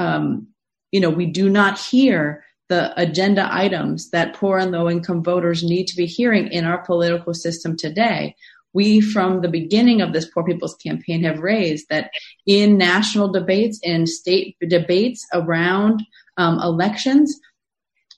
um, 0.00 0.48
you 0.92 1.00
know, 1.00 1.10
we 1.10 1.26
do 1.26 1.48
not 1.48 1.78
hear 1.78 2.42
the 2.68 2.92
agenda 3.00 3.48
items 3.52 4.10
that 4.10 4.34
poor 4.34 4.58
and 4.58 4.72
low 4.72 4.88
income 4.88 5.22
voters 5.22 5.62
need 5.62 5.86
to 5.88 5.96
be 5.96 6.06
hearing 6.06 6.48
in 6.48 6.64
our 6.64 6.78
political 6.78 7.34
system 7.34 7.76
today. 7.76 8.34
We, 8.72 9.00
from 9.00 9.40
the 9.40 9.48
beginning 9.48 10.00
of 10.00 10.12
this 10.12 10.30
Poor 10.30 10.44
People's 10.44 10.76
Campaign, 10.76 11.24
have 11.24 11.40
raised 11.40 11.86
that 11.90 12.10
in 12.46 12.78
national 12.78 13.28
debates, 13.32 13.80
in 13.82 14.06
state 14.06 14.56
debates 14.66 15.26
around 15.34 16.02
um, 16.36 16.60
elections, 16.60 17.38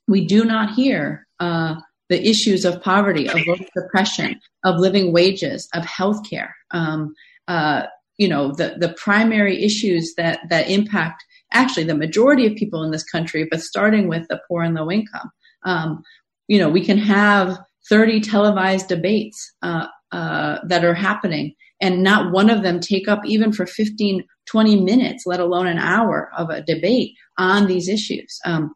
we 0.07 0.25
do 0.27 0.45
not 0.45 0.75
hear 0.75 1.27
uh, 1.41 1.77
the 2.11 2.29
issues 2.29 2.67
of 2.67 2.83
poverty, 2.83 3.29
of 3.29 3.41
voter 3.47 3.65
suppression, 3.77 4.39
of 4.62 4.79
living 4.79 5.12
wages, 5.12 5.69
of 5.73 5.85
healthcare. 5.85 6.51
Um, 6.71 7.15
uh, 7.49 7.87
you 8.19 8.29
know, 8.29 8.53
the, 8.53 8.77
the 8.79 8.95
primary 8.99 9.65
issues 9.65 10.15
that, 10.17 10.41
that 10.51 10.69
impact 10.69 11.25
actually 11.53 11.85
the 11.85 11.95
majority 11.95 12.47
of 12.47 12.55
people 12.57 12.83
in 12.83 12.91
this 12.91 13.05
country, 13.05 13.47
but 13.51 13.61
starting 13.61 14.09
with 14.09 14.27
the 14.29 14.41
poor 14.49 14.63
and 14.63 14.75
low 14.75 14.91
income. 14.91 15.31
Um, 15.65 16.03
you 16.49 16.59
know, 16.59 16.69
we 16.69 16.85
can 16.85 16.99
have 16.99 17.59
30 17.89 18.21
televised 18.21 18.89
debates 18.89 19.53
uh, 19.63 19.87
uh, 20.13 20.59
that 20.67 20.85
are 20.85 20.95
happening 20.95 21.55
and 21.81 22.03
not 22.03 22.33
one 22.33 22.49
of 22.49 22.63
them 22.63 22.79
take 22.79 23.09
up 23.09 23.21
even 23.27 23.53
for 23.53 23.67
15, 23.67 24.25
20 24.47 24.81
minutes, 24.81 25.25
let 25.27 25.41
alone 25.41 25.67
an 25.67 25.79
hour 25.79 26.31
of 26.39 26.49
a 26.49 26.63
debate 26.63 27.13
on 27.39 27.67
these 27.67 27.89
issues. 27.89 28.39
Um, 28.45 28.73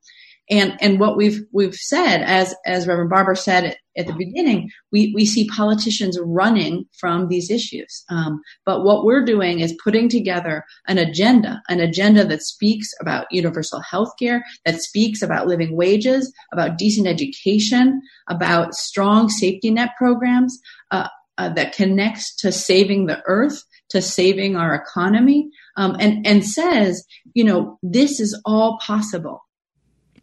and 0.48 0.76
and 0.80 1.00
what 1.00 1.16
we've 1.16 1.40
we've 1.52 1.74
said, 1.74 2.22
as 2.22 2.54
as 2.64 2.86
Reverend 2.86 3.10
Barber 3.10 3.34
said 3.34 3.76
at, 3.96 4.06
the 4.06 4.12
beginning, 4.12 4.70
we 4.92 5.12
we 5.14 5.26
see 5.26 5.48
politicians 5.48 6.18
running 6.22 6.84
from 6.98 7.28
these 7.28 7.50
issues. 7.50 8.04
Um, 8.08 8.40
but 8.64 8.84
what 8.84 9.04
we're 9.04 9.24
doing 9.24 9.60
is 9.60 9.76
putting 9.82 10.08
together 10.08 10.64
an 10.86 10.98
agenda, 10.98 11.62
an 11.68 11.80
agenda 11.80 12.24
that 12.26 12.42
speaks 12.42 12.88
about 13.00 13.26
universal 13.30 13.80
health 13.80 14.12
care, 14.20 14.44
that 14.64 14.80
speaks 14.80 15.20
about 15.20 15.48
living 15.48 15.76
wages, 15.76 16.32
about 16.52 16.78
decent 16.78 17.08
education, 17.08 18.00
about 18.28 18.74
strong 18.74 19.28
safety 19.28 19.70
net 19.70 19.90
programs, 19.98 20.60
uh, 20.92 21.08
uh, 21.38 21.48
that 21.50 21.74
connects 21.74 22.36
to 22.36 22.52
saving 22.52 23.06
the 23.06 23.20
earth, 23.26 23.64
to 23.88 24.00
saving 24.00 24.54
our 24.56 24.74
economy, 24.74 25.48
um, 25.76 25.96
and 25.98 26.24
and 26.24 26.44
says, 26.44 27.04
you 27.34 27.42
know, 27.42 27.78
this 27.82 28.20
is 28.20 28.40
all 28.44 28.78
possible 28.78 29.42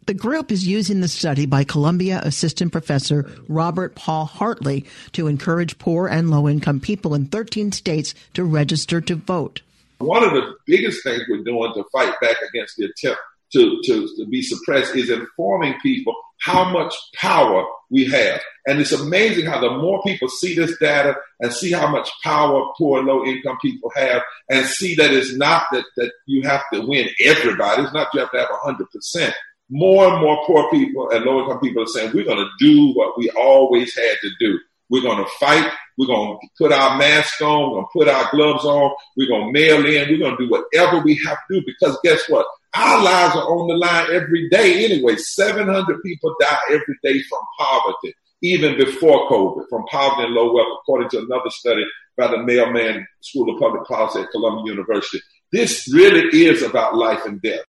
the 0.06 0.14
group 0.14 0.52
is 0.52 0.66
using 0.66 1.00
the 1.00 1.08
study 1.08 1.46
by 1.46 1.64
Columbia 1.64 2.20
Assistant 2.24 2.72
Professor 2.72 3.30
Robert 3.48 3.94
Paul 3.94 4.26
Hartley 4.26 4.84
to 5.12 5.26
encourage 5.26 5.78
poor 5.78 6.08
and 6.08 6.30
low 6.30 6.48
income 6.48 6.80
people 6.80 7.14
in 7.14 7.26
13 7.26 7.72
states 7.72 8.14
to 8.34 8.44
register 8.44 9.00
to 9.00 9.14
vote. 9.14 9.62
One 9.98 10.22
of 10.22 10.32
the 10.32 10.54
biggest 10.66 11.02
things 11.02 11.22
we're 11.28 11.44
doing 11.44 11.72
to 11.74 11.84
fight 11.92 12.14
back 12.20 12.36
against 12.48 12.76
the 12.76 12.86
attempt 12.86 13.20
to, 13.52 13.80
to, 13.84 14.08
to 14.16 14.26
be 14.26 14.42
suppressed 14.42 14.94
is 14.96 15.08
informing 15.08 15.78
people 15.80 16.14
how 16.40 16.70
much 16.70 16.94
power 17.14 17.64
we 17.90 18.04
have. 18.06 18.40
And 18.66 18.80
it's 18.80 18.92
amazing 18.92 19.46
how 19.46 19.60
the 19.60 19.70
more 19.70 20.02
people 20.02 20.28
see 20.28 20.54
this 20.54 20.76
data 20.78 21.16
and 21.40 21.52
see 21.52 21.70
how 21.70 21.86
much 21.86 22.10
power 22.22 22.72
poor 22.76 22.98
and 22.98 23.06
low 23.06 23.24
income 23.24 23.56
people 23.62 23.90
have 23.94 24.22
and 24.50 24.66
see 24.66 24.94
that 24.96 25.12
it's 25.12 25.34
not 25.34 25.66
that, 25.72 25.84
that 25.96 26.12
you 26.26 26.42
have 26.42 26.62
to 26.72 26.84
win 26.86 27.08
everybody. 27.24 27.82
It's 27.82 27.94
not 27.94 28.08
you 28.12 28.20
have 28.20 28.32
to 28.32 28.38
have 28.40 28.48
100% 28.48 29.32
more 29.70 30.12
and 30.12 30.20
more 30.20 30.44
poor 30.46 30.70
people 30.70 31.10
and 31.10 31.24
low 31.24 31.40
income 31.42 31.60
people 31.60 31.82
are 31.82 31.86
saying, 31.86 32.12
we're 32.14 32.24
going 32.24 32.38
to 32.38 32.50
do 32.58 32.92
what 32.92 33.16
we 33.18 33.30
always 33.30 33.96
had 33.96 34.16
to 34.20 34.30
do. 34.38 34.58
We're 34.90 35.02
going 35.02 35.24
to 35.24 35.30
fight. 35.40 35.72
We're 35.96 36.06
going 36.06 36.38
to 36.38 36.48
put 36.58 36.72
our 36.72 36.98
mask 36.98 37.40
on. 37.40 37.70
We're 37.70 37.80
going 37.80 37.84
to 37.84 37.98
put 37.98 38.08
our 38.08 38.30
gloves 38.30 38.64
on. 38.64 38.94
We're 39.16 39.28
going 39.28 39.52
to 39.52 39.60
mail 39.60 39.78
in. 39.78 40.08
We're 40.08 40.18
going 40.18 40.36
to 40.36 40.44
do 40.44 40.50
whatever 40.50 41.02
we 41.02 41.20
have 41.26 41.38
to 41.50 41.60
do 41.60 41.66
because 41.66 41.98
guess 42.04 42.22
what? 42.28 42.46
Our 42.74 43.02
lives 43.02 43.36
are 43.36 43.48
on 43.48 43.68
the 43.68 43.76
line 43.76 44.08
every 44.12 44.48
day 44.50 44.84
anyway. 44.84 45.16
700 45.16 46.02
people 46.02 46.34
die 46.40 46.58
every 46.70 46.98
day 47.02 47.22
from 47.22 47.40
poverty, 47.58 48.14
even 48.42 48.76
before 48.76 49.30
COVID, 49.30 49.68
from 49.70 49.84
poverty 49.86 50.24
and 50.24 50.34
low 50.34 50.52
wealth, 50.52 50.78
according 50.82 51.08
to 51.10 51.18
another 51.20 51.50
study 51.50 51.84
by 52.16 52.26
the 52.26 52.38
Mailman 52.38 53.06
School 53.20 53.54
of 53.54 53.60
Public 53.60 53.84
Policy 53.86 54.20
at 54.20 54.30
Columbia 54.30 54.74
University. 54.74 55.20
This 55.52 55.92
really 55.94 56.46
is 56.46 56.62
about 56.62 56.96
life 56.96 57.24
and 57.26 57.40
death. 57.40 57.64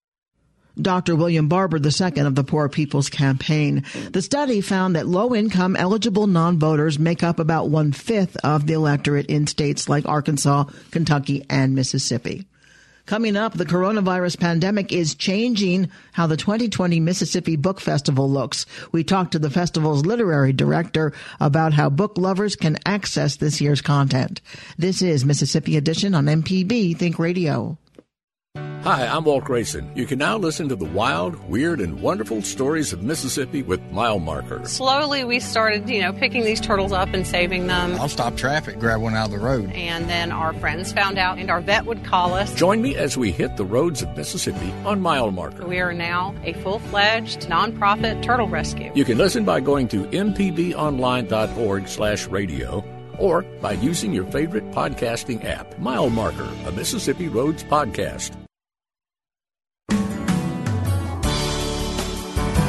Dr. 0.82 1.16
William 1.16 1.48
Barber 1.48 1.78
II 1.78 2.22
of 2.22 2.36
the 2.36 2.44
Poor 2.44 2.68
People's 2.68 3.10
Campaign. 3.10 3.84
The 4.12 4.22
study 4.22 4.62
found 4.62 4.96
that 4.96 5.08
low 5.08 5.36
income 5.36 5.76
eligible 5.76 6.28
non 6.28 6.58
voters 6.58 6.98
make 6.98 7.24
up 7.24 7.40
about 7.40 7.70
one 7.70 7.92
fifth 7.92 8.38
of 8.44 8.66
the 8.66 8.74
electorate 8.74 9.28
in 9.28 9.48
states 9.48 9.88
like 9.88 10.08
Arkansas, 10.08 10.66
Kentucky, 10.92 11.46
and 11.50 11.76
Mississippi. 11.76 12.46
Coming 13.06 13.36
up, 13.36 13.54
the 13.54 13.66
coronavirus 13.66 14.40
pandemic 14.40 14.94
is 14.94 15.14
changing 15.14 15.92
how 16.14 16.26
the 16.26 16.38
2020 16.38 17.02
Mississippi 17.02 17.58
Book 17.58 17.82
Festival 17.82 18.30
looks. 18.30 18.66
We 18.94 19.04
talked 19.04 19.34
to 19.34 19.40
the 19.40 19.50
festival's 19.50 20.06
literary 20.06 20.54
director 20.54 21.12
about 21.42 21.74
how 21.74 21.90
book 21.90 22.18
lovers 22.18 22.56
can 22.56 22.78
access 22.86 23.36
this 23.36 23.60
year's 23.60 23.82
content. 23.82 24.40
This 24.78 25.02
is 25.02 25.26
Mississippi 25.26 25.76
Edition 25.76 26.16
on 26.16 26.28
MPB 26.28 26.98
Think 26.98 27.20
Radio. 27.20 27.78
Hi, 28.84 29.08
I'm 29.08 29.24
Walt 29.24 29.46
Grayson. 29.46 29.90
You 29.96 30.06
can 30.06 30.20
now 30.20 30.38
listen 30.38 30.68
to 30.68 30.76
the 30.76 30.84
wild, 30.84 31.40
weird, 31.48 31.80
and 31.80 32.02
wonderful 32.02 32.42
stories 32.42 32.92
of 32.92 33.02
Mississippi 33.02 33.64
with 33.64 33.82
Mile 33.94 34.20
Marker. 34.20 34.66
Slowly, 34.66 35.24
we 35.24 35.40
started, 35.40 35.90
you 35.90 36.02
know, 36.02 36.12
picking 36.12 36.44
these 36.44 36.60
turtles 36.60 36.92
up 36.92 37.14
and 37.14 37.26
saving 37.26 37.68
them. 37.68 37.94
I'll 37.94 38.10
stop 38.10 38.36
traffic, 38.36 38.80
grab 38.80 39.00
one 39.00 39.16
out 39.16 39.28
of 39.28 39.32
the 39.32 39.40
road. 39.40 39.72
And 39.72 40.10
then 40.10 40.34
our 40.34 40.52
friends 40.56 40.92
found 40.92 41.18
out, 41.18 41.40
and 41.40 41.50
our 41.50 41.62
vet 41.62 41.86
would 41.86 42.04
call 42.04 42.34
us. 42.34 42.54
Join 42.56 42.82
me 42.82 42.98
as 42.98 43.18
we 43.18 43.32
hit 43.32 43.56
the 43.56 43.64
roads 43.64 44.02
of 44.02 44.18
Mississippi 44.18 44.74
on 44.84 45.00
Mile 45.00 45.32
Marker. 45.32 45.66
We 45.66 45.80
are 45.80 45.94
now 45.94 46.36
a 46.44 46.52
full 46.52 46.80
fledged 46.80 47.44
nonprofit 47.44 48.22
turtle 48.22 48.50
rescue. 48.50 48.92
You 48.94 49.06
can 49.06 49.18
listen 49.18 49.46
by 49.46 49.62
going 49.62 49.88
to 49.88 50.04
mpbonline.org 50.08 51.88
slash 51.88 52.28
radio 52.28 52.84
or 53.18 53.44
by 53.62 53.72
using 53.72 54.14
your 54.14 54.26
favorite 54.26 54.70
podcasting 54.72 55.46
app, 55.46 55.80
Mile 55.80 56.10
Marker, 56.10 56.50
a 56.66 56.72
Mississippi 56.74 57.30
Roads 57.30 57.64
podcast. 57.64 58.43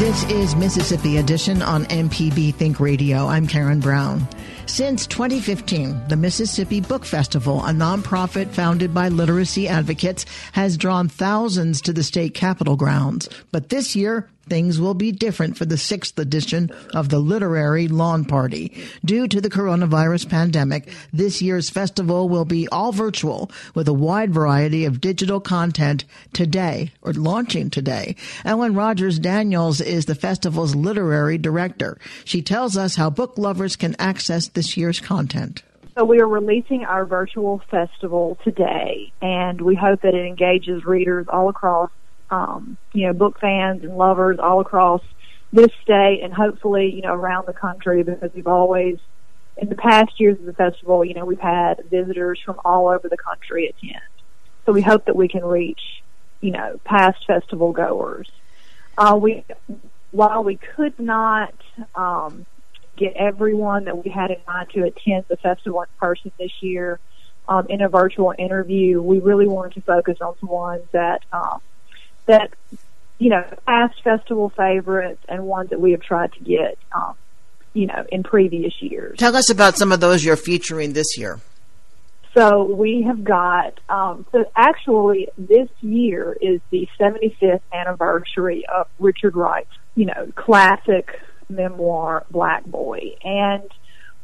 This 0.04 0.24
is 0.24 0.54
Mississippi 0.54 1.16
Edition 1.16 1.62
on 1.62 1.86
MPB 1.86 2.54
Think 2.56 2.78
Radio. 2.78 3.26
I'm 3.26 3.46
Karen 3.46 3.80
Brown. 3.80 4.28
Since 4.66 5.06
2015, 5.06 6.08
the 6.08 6.16
Mississippi 6.16 6.82
Book 6.82 7.06
Festival, 7.06 7.64
a 7.64 7.70
nonprofit 7.70 8.48
founded 8.48 8.92
by 8.92 9.08
literacy 9.08 9.66
advocates, 9.66 10.26
has 10.52 10.76
drawn 10.76 11.08
thousands 11.08 11.80
to 11.80 11.94
the 11.94 12.02
state 12.02 12.34
capitol 12.34 12.76
grounds. 12.76 13.30
But 13.50 13.70
this 13.70 13.96
year, 13.96 14.28
things 14.44 14.80
will 14.80 14.94
be 14.94 15.12
different 15.12 15.56
for 15.56 15.64
the 15.64 15.76
sixth 15.76 16.18
edition 16.18 16.70
of 16.94 17.08
the 17.08 17.18
Literary 17.18 17.88
Lawn 17.88 18.24
Party. 18.24 18.72
Due 19.04 19.26
to 19.28 19.40
the 19.40 19.50
coronavirus 19.50 20.28
pandemic, 20.28 20.88
this 21.12 21.42
year's 21.42 21.70
festival 21.70 22.28
will 22.28 22.44
be 22.44 22.68
all 22.68 22.92
virtual 22.92 23.50
with 23.74 23.88
a 23.88 23.92
wide 23.92 24.32
variety 24.32 24.84
of 24.84 25.00
digital 25.00 25.40
content 25.40 26.04
today 26.32 26.92
or 27.02 27.12
launching 27.12 27.70
today. 27.70 28.16
Ellen 28.44 28.74
Rogers 28.74 29.18
Daniels 29.18 29.80
is 29.80 30.06
the 30.06 30.14
festival's 30.14 30.74
literary 30.74 31.38
director. 31.38 31.98
She 32.24 32.42
tells 32.42 32.76
us 32.76 32.96
how 32.96 33.10
book 33.10 33.38
lovers 33.38 33.76
can 33.76 33.96
access 33.98 34.48
this 34.48 34.76
year's 34.76 35.00
content. 35.00 35.62
So 35.96 36.04
we 36.04 36.20
are 36.20 36.26
releasing 36.26 36.84
our 36.84 37.04
virtual 37.04 37.62
festival 37.70 38.36
today, 38.42 39.12
and 39.22 39.60
we 39.60 39.76
hope 39.76 40.02
that 40.02 40.14
it 40.14 40.26
engages 40.26 40.84
readers 40.84 41.26
all 41.28 41.48
across 41.48 41.90
um, 42.34 42.76
you 42.92 43.06
know, 43.06 43.12
book 43.12 43.38
fans 43.40 43.84
and 43.84 43.96
lovers 43.96 44.38
all 44.40 44.60
across 44.60 45.00
this 45.52 45.70
state 45.82 46.20
and 46.22 46.34
hopefully, 46.34 46.92
you 46.92 47.02
know, 47.02 47.14
around 47.14 47.46
the 47.46 47.52
country 47.52 48.02
because 48.02 48.30
we've 48.34 48.48
always, 48.48 48.98
in 49.56 49.68
the 49.68 49.76
past 49.76 50.18
years 50.18 50.38
of 50.40 50.44
the 50.44 50.52
festival, 50.52 51.04
you 51.04 51.14
know, 51.14 51.24
we've 51.24 51.38
had 51.38 51.84
visitors 51.88 52.40
from 52.44 52.60
all 52.64 52.88
over 52.88 53.08
the 53.08 53.16
country 53.16 53.66
attend. 53.66 54.02
So 54.66 54.72
we 54.72 54.82
hope 54.82 55.04
that 55.04 55.14
we 55.14 55.28
can 55.28 55.44
reach, 55.44 56.02
you 56.40 56.50
know, 56.50 56.80
past 56.84 57.24
festival 57.24 57.72
goers. 57.72 58.28
Uh, 58.98 59.16
we, 59.20 59.44
while 60.10 60.42
we 60.42 60.56
could 60.56 60.98
not, 60.98 61.54
um, 61.94 62.46
get 62.96 63.14
everyone 63.14 63.84
that 63.84 64.04
we 64.04 64.10
had 64.10 64.30
in 64.30 64.38
mind 64.46 64.70
to 64.70 64.84
attend 64.84 65.24
the 65.28 65.36
festival 65.36 65.82
in 65.82 65.88
person 66.00 66.32
this 66.38 66.52
year, 66.60 66.98
um, 67.48 67.66
in 67.68 67.80
a 67.80 67.88
virtual 67.88 68.32
interview, 68.36 69.00
we 69.02 69.18
really 69.20 69.46
wanted 69.46 69.74
to 69.74 69.82
focus 69.82 70.18
on 70.20 70.34
some 70.40 70.48
ones 70.48 70.84
that, 70.92 71.22
um, 71.32 71.60
that 72.26 72.52
you 73.18 73.30
know 73.30 73.44
past 73.66 74.02
festival 74.02 74.50
favorites 74.50 75.22
and 75.28 75.44
ones 75.46 75.70
that 75.70 75.80
we 75.80 75.92
have 75.92 76.00
tried 76.00 76.32
to 76.32 76.40
get 76.40 76.78
um, 76.94 77.14
you 77.72 77.86
know 77.86 78.04
in 78.10 78.22
previous 78.22 78.74
years. 78.80 79.18
Tell 79.18 79.36
us 79.36 79.50
about 79.50 79.76
some 79.76 79.92
of 79.92 80.00
those 80.00 80.24
you're 80.24 80.36
featuring 80.36 80.92
this 80.92 81.16
year. 81.16 81.40
So 82.34 82.64
we 82.64 83.02
have 83.02 83.22
got 83.22 83.78
um, 83.88 84.26
so 84.32 84.44
actually 84.56 85.28
this 85.38 85.68
year 85.80 86.36
is 86.40 86.60
the 86.70 86.88
75th 86.98 87.60
anniversary 87.72 88.64
of 88.66 88.88
Richard 88.98 89.36
Wright's 89.36 89.70
you 89.94 90.06
know 90.06 90.32
classic 90.34 91.20
memoir 91.48 92.24
Black 92.30 92.64
Boy 92.64 93.16
and 93.22 93.62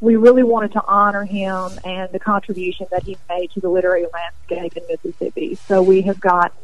we 0.00 0.16
really 0.16 0.42
wanted 0.42 0.72
to 0.72 0.84
honor 0.86 1.24
him 1.24 1.70
and 1.84 2.10
the 2.10 2.18
contribution 2.18 2.86
that 2.90 3.02
he 3.02 3.18
made 3.28 3.50
to 3.52 3.60
the 3.60 3.68
literary 3.68 4.06
landscape 4.12 4.76
in 4.76 4.82
Mississippi. 4.88 5.54
So 5.54 5.82
we 5.82 6.02
have 6.02 6.18
got 6.18 6.54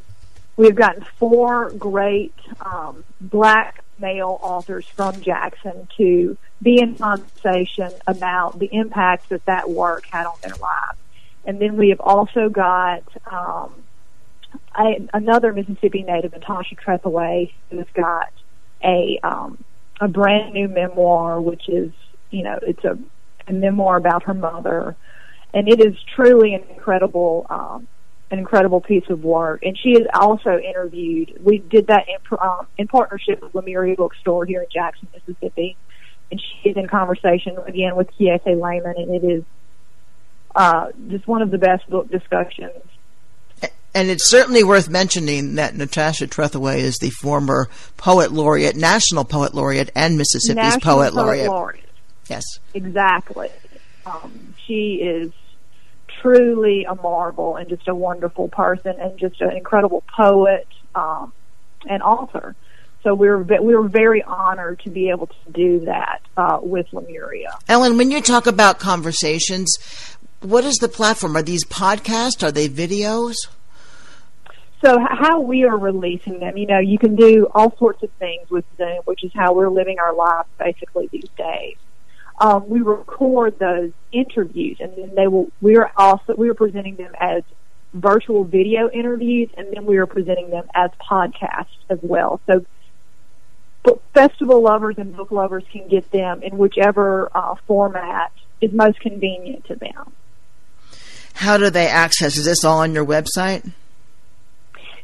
We've 0.57 0.75
gotten 0.75 1.05
four 1.19 1.71
great 1.71 2.35
um, 2.61 3.05
black 3.21 3.85
male 3.99 4.39
authors 4.43 4.87
from 4.87 5.21
Jackson 5.21 5.89
to 5.97 6.37
be 6.63 6.81
in 6.81 6.97
conversation 6.97 7.93
about 8.07 8.59
the 8.59 8.69
impact 8.73 9.29
that 9.29 9.45
that 9.45 9.69
work 9.69 10.07
had 10.07 10.27
on 10.27 10.37
their 10.43 10.57
lives. 10.57 10.99
And 11.45 11.61
then 11.61 11.77
we 11.77 11.91
have 11.91 12.01
also 12.01 12.49
got 12.49 13.05
um, 13.31 13.75
a, 14.79 15.09
another 15.13 15.53
Mississippi 15.53 16.03
native, 16.03 16.33
Natasha 16.33 16.75
Trethewey, 16.75 17.53
who's 17.71 17.87
got 17.95 18.33
a 18.83 19.19
um, 19.23 19.63
a 20.01 20.09
brand 20.09 20.53
new 20.53 20.69
memoir, 20.69 21.41
which 21.41 21.69
is 21.69 21.93
you 22.31 22.43
know 22.43 22.59
it's 22.63 22.85
a, 22.85 22.99
a 23.47 23.53
memoir 23.53 23.97
about 23.97 24.25
her 24.25 24.35
mother, 24.35 24.97
and 25.55 25.69
it 25.69 25.81
is 25.81 25.97
truly 26.15 26.55
an 26.55 26.65
incredible 26.71 27.47
um, 27.49 27.87
an 28.31 28.39
incredible 28.39 28.81
piece 28.81 29.09
of 29.09 29.23
work. 29.23 29.63
And 29.63 29.79
she 29.79 29.91
is 29.91 30.07
also 30.13 30.59
interviewed. 30.59 31.39
We 31.43 31.59
did 31.59 31.89
that 31.89 32.07
in, 32.09 32.39
um, 32.41 32.67
in 32.77 32.89
partnership 32.89 33.43
with 33.43 33.55
Lemuria 33.55 33.97
Bookstore 33.97 34.45
here 34.45 34.63
in 34.63 34.69
Jackson, 34.73 35.09
Mississippi, 35.15 35.77
and 36.31 36.41
she 36.41 36.71
is 36.71 36.77
in 36.77 36.89
conversation 36.89 37.57
again 37.67 37.95
with 37.97 38.09
Kiese 38.19 38.45
Laymon, 38.45 38.95
and 38.97 39.15
it 39.15 39.25
is 39.25 39.45
uh, 40.55 40.91
just 41.09 41.27
one 41.27 41.43
of 41.43 41.51
the 41.51 41.59
best 41.59 41.89
book 41.89 42.11
discussions 42.11 42.83
and 43.97 44.11
it's 44.11 44.29
certainly 44.29 44.63
worth 44.63 44.91
mentioning 44.91 45.55
that 45.55 45.75
Natasha 45.75 46.27
Trethewey 46.27 46.77
is 46.77 46.99
the 46.99 47.09
former 47.09 47.71
poet 47.97 48.31
laureate, 48.31 48.77
national 48.77 49.25
poet 49.25 49.55
laureate, 49.55 49.91
and 49.97 50.19
Mississippi's 50.19 50.77
poet, 50.77 50.83
poet 50.83 51.15
laureate. 51.15 51.49
laureate. 51.49 51.89
Yes, 52.29 52.45
exactly. 52.75 53.49
Um, 54.05 54.55
she 54.67 54.97
is 54.97 55.33
truly 56.23 56.85
a 56.85 56.95
marvel 56.95 57.57
and 57.57 57.69
just 57.69 57.89
a 57.89 57.95
wonderful 57.95 58.49
person 58.49 58.95
and 59.01 59.19
just 59.19 59.41
an 59.41 59.57
incredible 59.57 60.03
poet 60.17 60.67
um, 60.95 61.33
and 61.89 62.03
author. 62.03 62.55
So 63.03 63.15
we 63.15 63.29
were 63.29 63.43
we 63.43 63.77
were 63.77 63.89
very 63.89 64.23
honored 64.23 64.81
to 64.81 64.91
be 64.91 65.11
able 65.11 65.29
to 65.29 65.53
do 65.53 65.81
that 65.85 66.23
uh, 66.37 66.59
with 66.61 66.87
Lemuria. 66.93 67.57
Ellen, 67.69 67.97
when 67.97 68.11
you 68.11 68.21
talk 68.21 68.49
about 68.49 68.81
conversations, 68.81 69.77
what 70.41 70.65
is 70.65 70.77
the 70.77 70.89
platform? 70.89 71.37
Are 71.37 71.43
these 71.43 71.65
podcasts? 71.65 72.43
Are 72.43 72.51
they 72.51 72.69
videos? 72.69 73.35
So 74.85 74.99
how 74.99 75.41
we 75.41 75.65
are 75.65 75.79
releasing 75.79 76.39
them, 76.41 76.57
you 76.57 76.67
know, 76.67 76.79
you 76.79 76.99
can 76.99 77.17
do 77.17 77.49
all 77.55 77.77
sorts 77.79 78.03
of 78.03 78.11
things 78.19 78.51
with 78.51 78.65
Zoom, 78.77 79.01
which 79.05 79.25
is 79.25 79.33
how 79.35 79.55
we're 79.55 79.71
living 79.71 79.99
our 79.99 80.15
lives 80.15 80.49
basically 80.59 81.09
these 81.11 81.29
days. 81.37 81.77
Um, 82.39 82.69
we 82.69 82.81
record 82.81 83.59
those 83.59 83.93
interviews, 84.13 84.79
and 84.81 84.93
then 84.97 85.15
they 85.15 85.27
will. 85.27 85.49
We 85.61 85.77
are 85.77 85.91
also 85.97 86.35
we 86.37 86.51
are 86.51 86.55
presenting 86.55 86.97
them 86.97 87.13
as 87.19 87.43
virtual 87.95 88.45
video 88.45 88.91
interviews, 88.91 89.49
and 89.57 89.69
then 89.73 89.87
we 89.87 89.97
are 89.97 90.07
presenting 90.07 90.51
them 90.51 90.69
as 90.75 90.91
podcasts 91.01 91.79
as 91.89 91.99
well. 92.03 92.41
So, 92.47 92.67
book 93.83 94.03
festival 94.13 94.63
lovers 94.63 94.97
and 94.99 95.17
book 95.17 95.31
lovers 95.31 95.65
can 95.73 95.89
get 95.89 96.11
them 96.11 96.43
in 96.43 96.59
whichever 96.59 97.31
uh, 97.35 97.55
format 97.67 98.33
is 98.61 98.73
most 98.73 99.01
convenient 99.01 99.65
to 99.67 99.77
them. 99.77 100.13
How 101.35 101.59
do 101.59 101.71
they 101.71 101.87
access? 101.87 102.37
Is 102.37 102.45
this 102.45 102.65
all 102.65 102.79
on 102.79 102.95
your 102.95 103.05
website? 103.05 103.73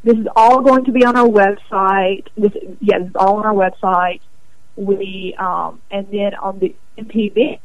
This 0.05 0.17
is 0.17 0.27
all 0.35 0.63
going 0.63 0.85
to 0.87 0.93
be 0.93 1.05
on 1.05 1.17
our 1.17 1.29
website. 1.29 2.27
This, 2.37 2.53
yeah, 2.81 2.99
this 2.99 3.09
is 3.09 3.17
all 3.17 3.37
on 3.37 3.47
our 3.47 3.55
website. 3.55 4.21
We 4.77 5.35
um, 5.39 5.81
and 5.91 6.09
then 6.11 6.35
on 6.35 6.59
the 6.59 6.75
MPB 6.99 7.61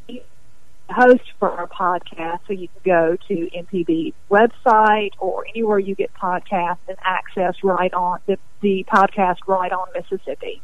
host 0.89 1.23
for 1.39 1.51
our 1.51 1.67
podcast, 1.67 2.39
so 2.47 2.53
you 2.53 2.67
can 2.69 2.81
go 2.83 3.17
to 3.27 3.49
MPB 3.55 4.13
website 4.29 5.11
or 5.19 5.45
anywhere 5.47 5.79
you 5.79 5.95
get 5.95 6.13
podcasts 6.13 6.77
and 6.87 6.97
access 7.03 7.55
right 7.63 7.93
on 7.93 8.19
the, 8.25 8.37
the 8.61 8.85
podcast 8.85 9.37
right 9.47 9.71
on 9.71 9.87
Mississippi. 9.93 10.61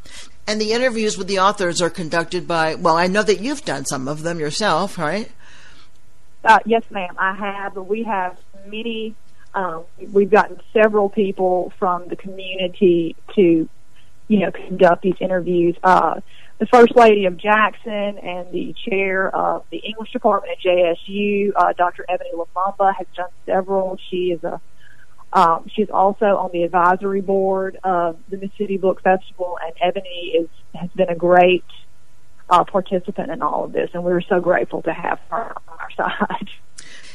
And 0.48 0.60
the 0.60 0.72
interviews 0.72 1.18
with 1.18 1.28
the 1.28 1.40
authors 1.40 1.82
are 1.82 1.90
conducted 1.90 2.48
by. 2.48 2.76
Well, 2.76 2.96
I 2.96 3.08
know 3.08 3.24
that 3.24 3.42
you've 3.42 3.64
done 3.64 3.86
some 3.86 4.08
of 4.08 4.24
them 4.24 4.40
yourself, 4.40 4.98
right? 4.98 5.32
Uh, 6.44 6.60
yes, 6.66 6.84
ma'am. 6.90 7.16
I 7.18 7.36
have. 7.36 7.76
We 7.76 8.04
have 8.04 8.38
many 8.66 9.16
um, 9.56 9.84
we've 10.12 10.32
gotten 10.32 10.60
several 10.72 11.10
people 11.10 11.72
from 11.78 12.08
the 12.08 12.16
community 12.16 13.16
to, 13.36 13.70
you 14.34 14.40
know, 14.40 14.52
conduct 14.52 15.04
these 15.04 15.16
interviews. 15.20 15.76
Uh, 15.84 16.20
the 16.58 16.66
First 16.66 16.96
Lady 16.96 17.26
of 17.26 17.38
Jackson 17.38 18.18
and 18.18 18.52
the 18.52 18.74
chair 18.90 19.30
of 19.30 19.64
the 19.70 19.78
English 19.78 20.12
department 20.12 20.58
at 20.58 20.64
JSU, 20.64 21.52
uh, 21.56 21.74
Dr. 21.74 22.04
Ebony 22.10 22.32
Lumumba, 22.34 22.96
has 22.96 23.06
done 23.16 23.30
several. 23.46 24.00
She 24.10 24.32
is 24.32 24.44
a 24.44 24.60
um, 25.34 25.70
she's 25.76 25.90
also 25.90 26.26
on 26.26 26.50
the 26.52 26.64
advisory 26.64 27.22
board 27.22 27.78
of 27.84 28.18
the 28.30 28.38
Mississippi 28.38 28.78
Book 28.78 29.02
Festival, 29.04 29.60
and 29.64 29.74
Ebony 29.80 30.34
is 30.36 30.50
has 30.74 30.90
been 30.96 31.10
a 31.10 31.16
great 31.16 31.64
uh, 32.50 32.64
participant 32.64 33.30
in 33.30 33.44
all 33.44 33.66
of 33.66 33.72
this, 33.72 33.92
and 33.94 34.04
we're 34.04 34.22
so 34.22 34.40
grateful 34.40 34.82
to 34.82 34.94
have 34.94 35.20
her 35.30 35.54
on 35.68 35.78
our 35.80 35.92
side. 35.98 36.50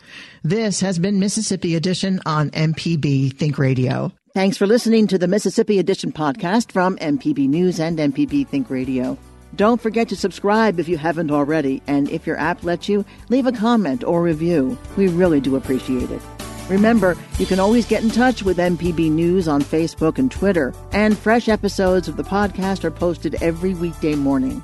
This 0.43 0.79
has 0.81 0.99
been 0.99 1.19
Mississippi 1.19 1.75
Edition 1.75 2.21
on 2.25 2.51
MPB 2.51 3.35
Think 3.37 3.57
Radio. 3.57 4.11
Thanks 4.33 4.55
for 4.55 4.67
listening 4.67 5.07
to 5.07 5.17
the 5.17 5.27
Mississippi 5.27 5.79
Edition 5.79 6.11
podcast 6.11 6.71
from 6.71 6.95
MPB 6.97 7.49
News 7.49 7.79
and 7.79 7.97
MPB 7.97 8.47
Think 8.47 8.69
Radio. 8.69 9.17
Don't 9.55 9.81
forget 9.81 10.07
to 10.09 10.15
subscribe 10.15 10.79
if 10.79 10.87
you 10.87 10.97
haven't 10.97 11.31
already, 11.31 11.81
and 11.87 12.07
if 12.09 12.25
your 12.25 12.37
app 12.37 12.63
lets 12.63 12.87
you, 12.87 13.03
leave 13.29 13.47
a 13.47 13.51
comment 13.51 14.03
or 14.03 14.21
review. 14.21 14.77
We 14.95 15.07
really 15.07 15.41
do 15.41 15.55
appreciate 15.55 16.11
it. 16.11 16.21
Remember, 16.69 17.17
you 17.37 17.45
can 17.45 17.59
always 17.59 17.85
get 17.85 18.03
in 18.03 18.11
touch 18.11 18.43
with 18.43 18.57
MPB 18.57 19.11
News 19.11 19.47
on 19.47 19.61
Facebook 19.61 20.19
and 20.19 20.31
Twitter, 20.31 20.73
and 20.93 21.17
fresh 21.17 21.49
episodes 21.49 22.07
of 22.07 22.15
the 22.15 22.23
podcast 22.23 22.85
are 22.85 22.91
posted 22.91 23.35
every 23.41 23.73
weekday 23.73 24.15
morning. 24.15 24.63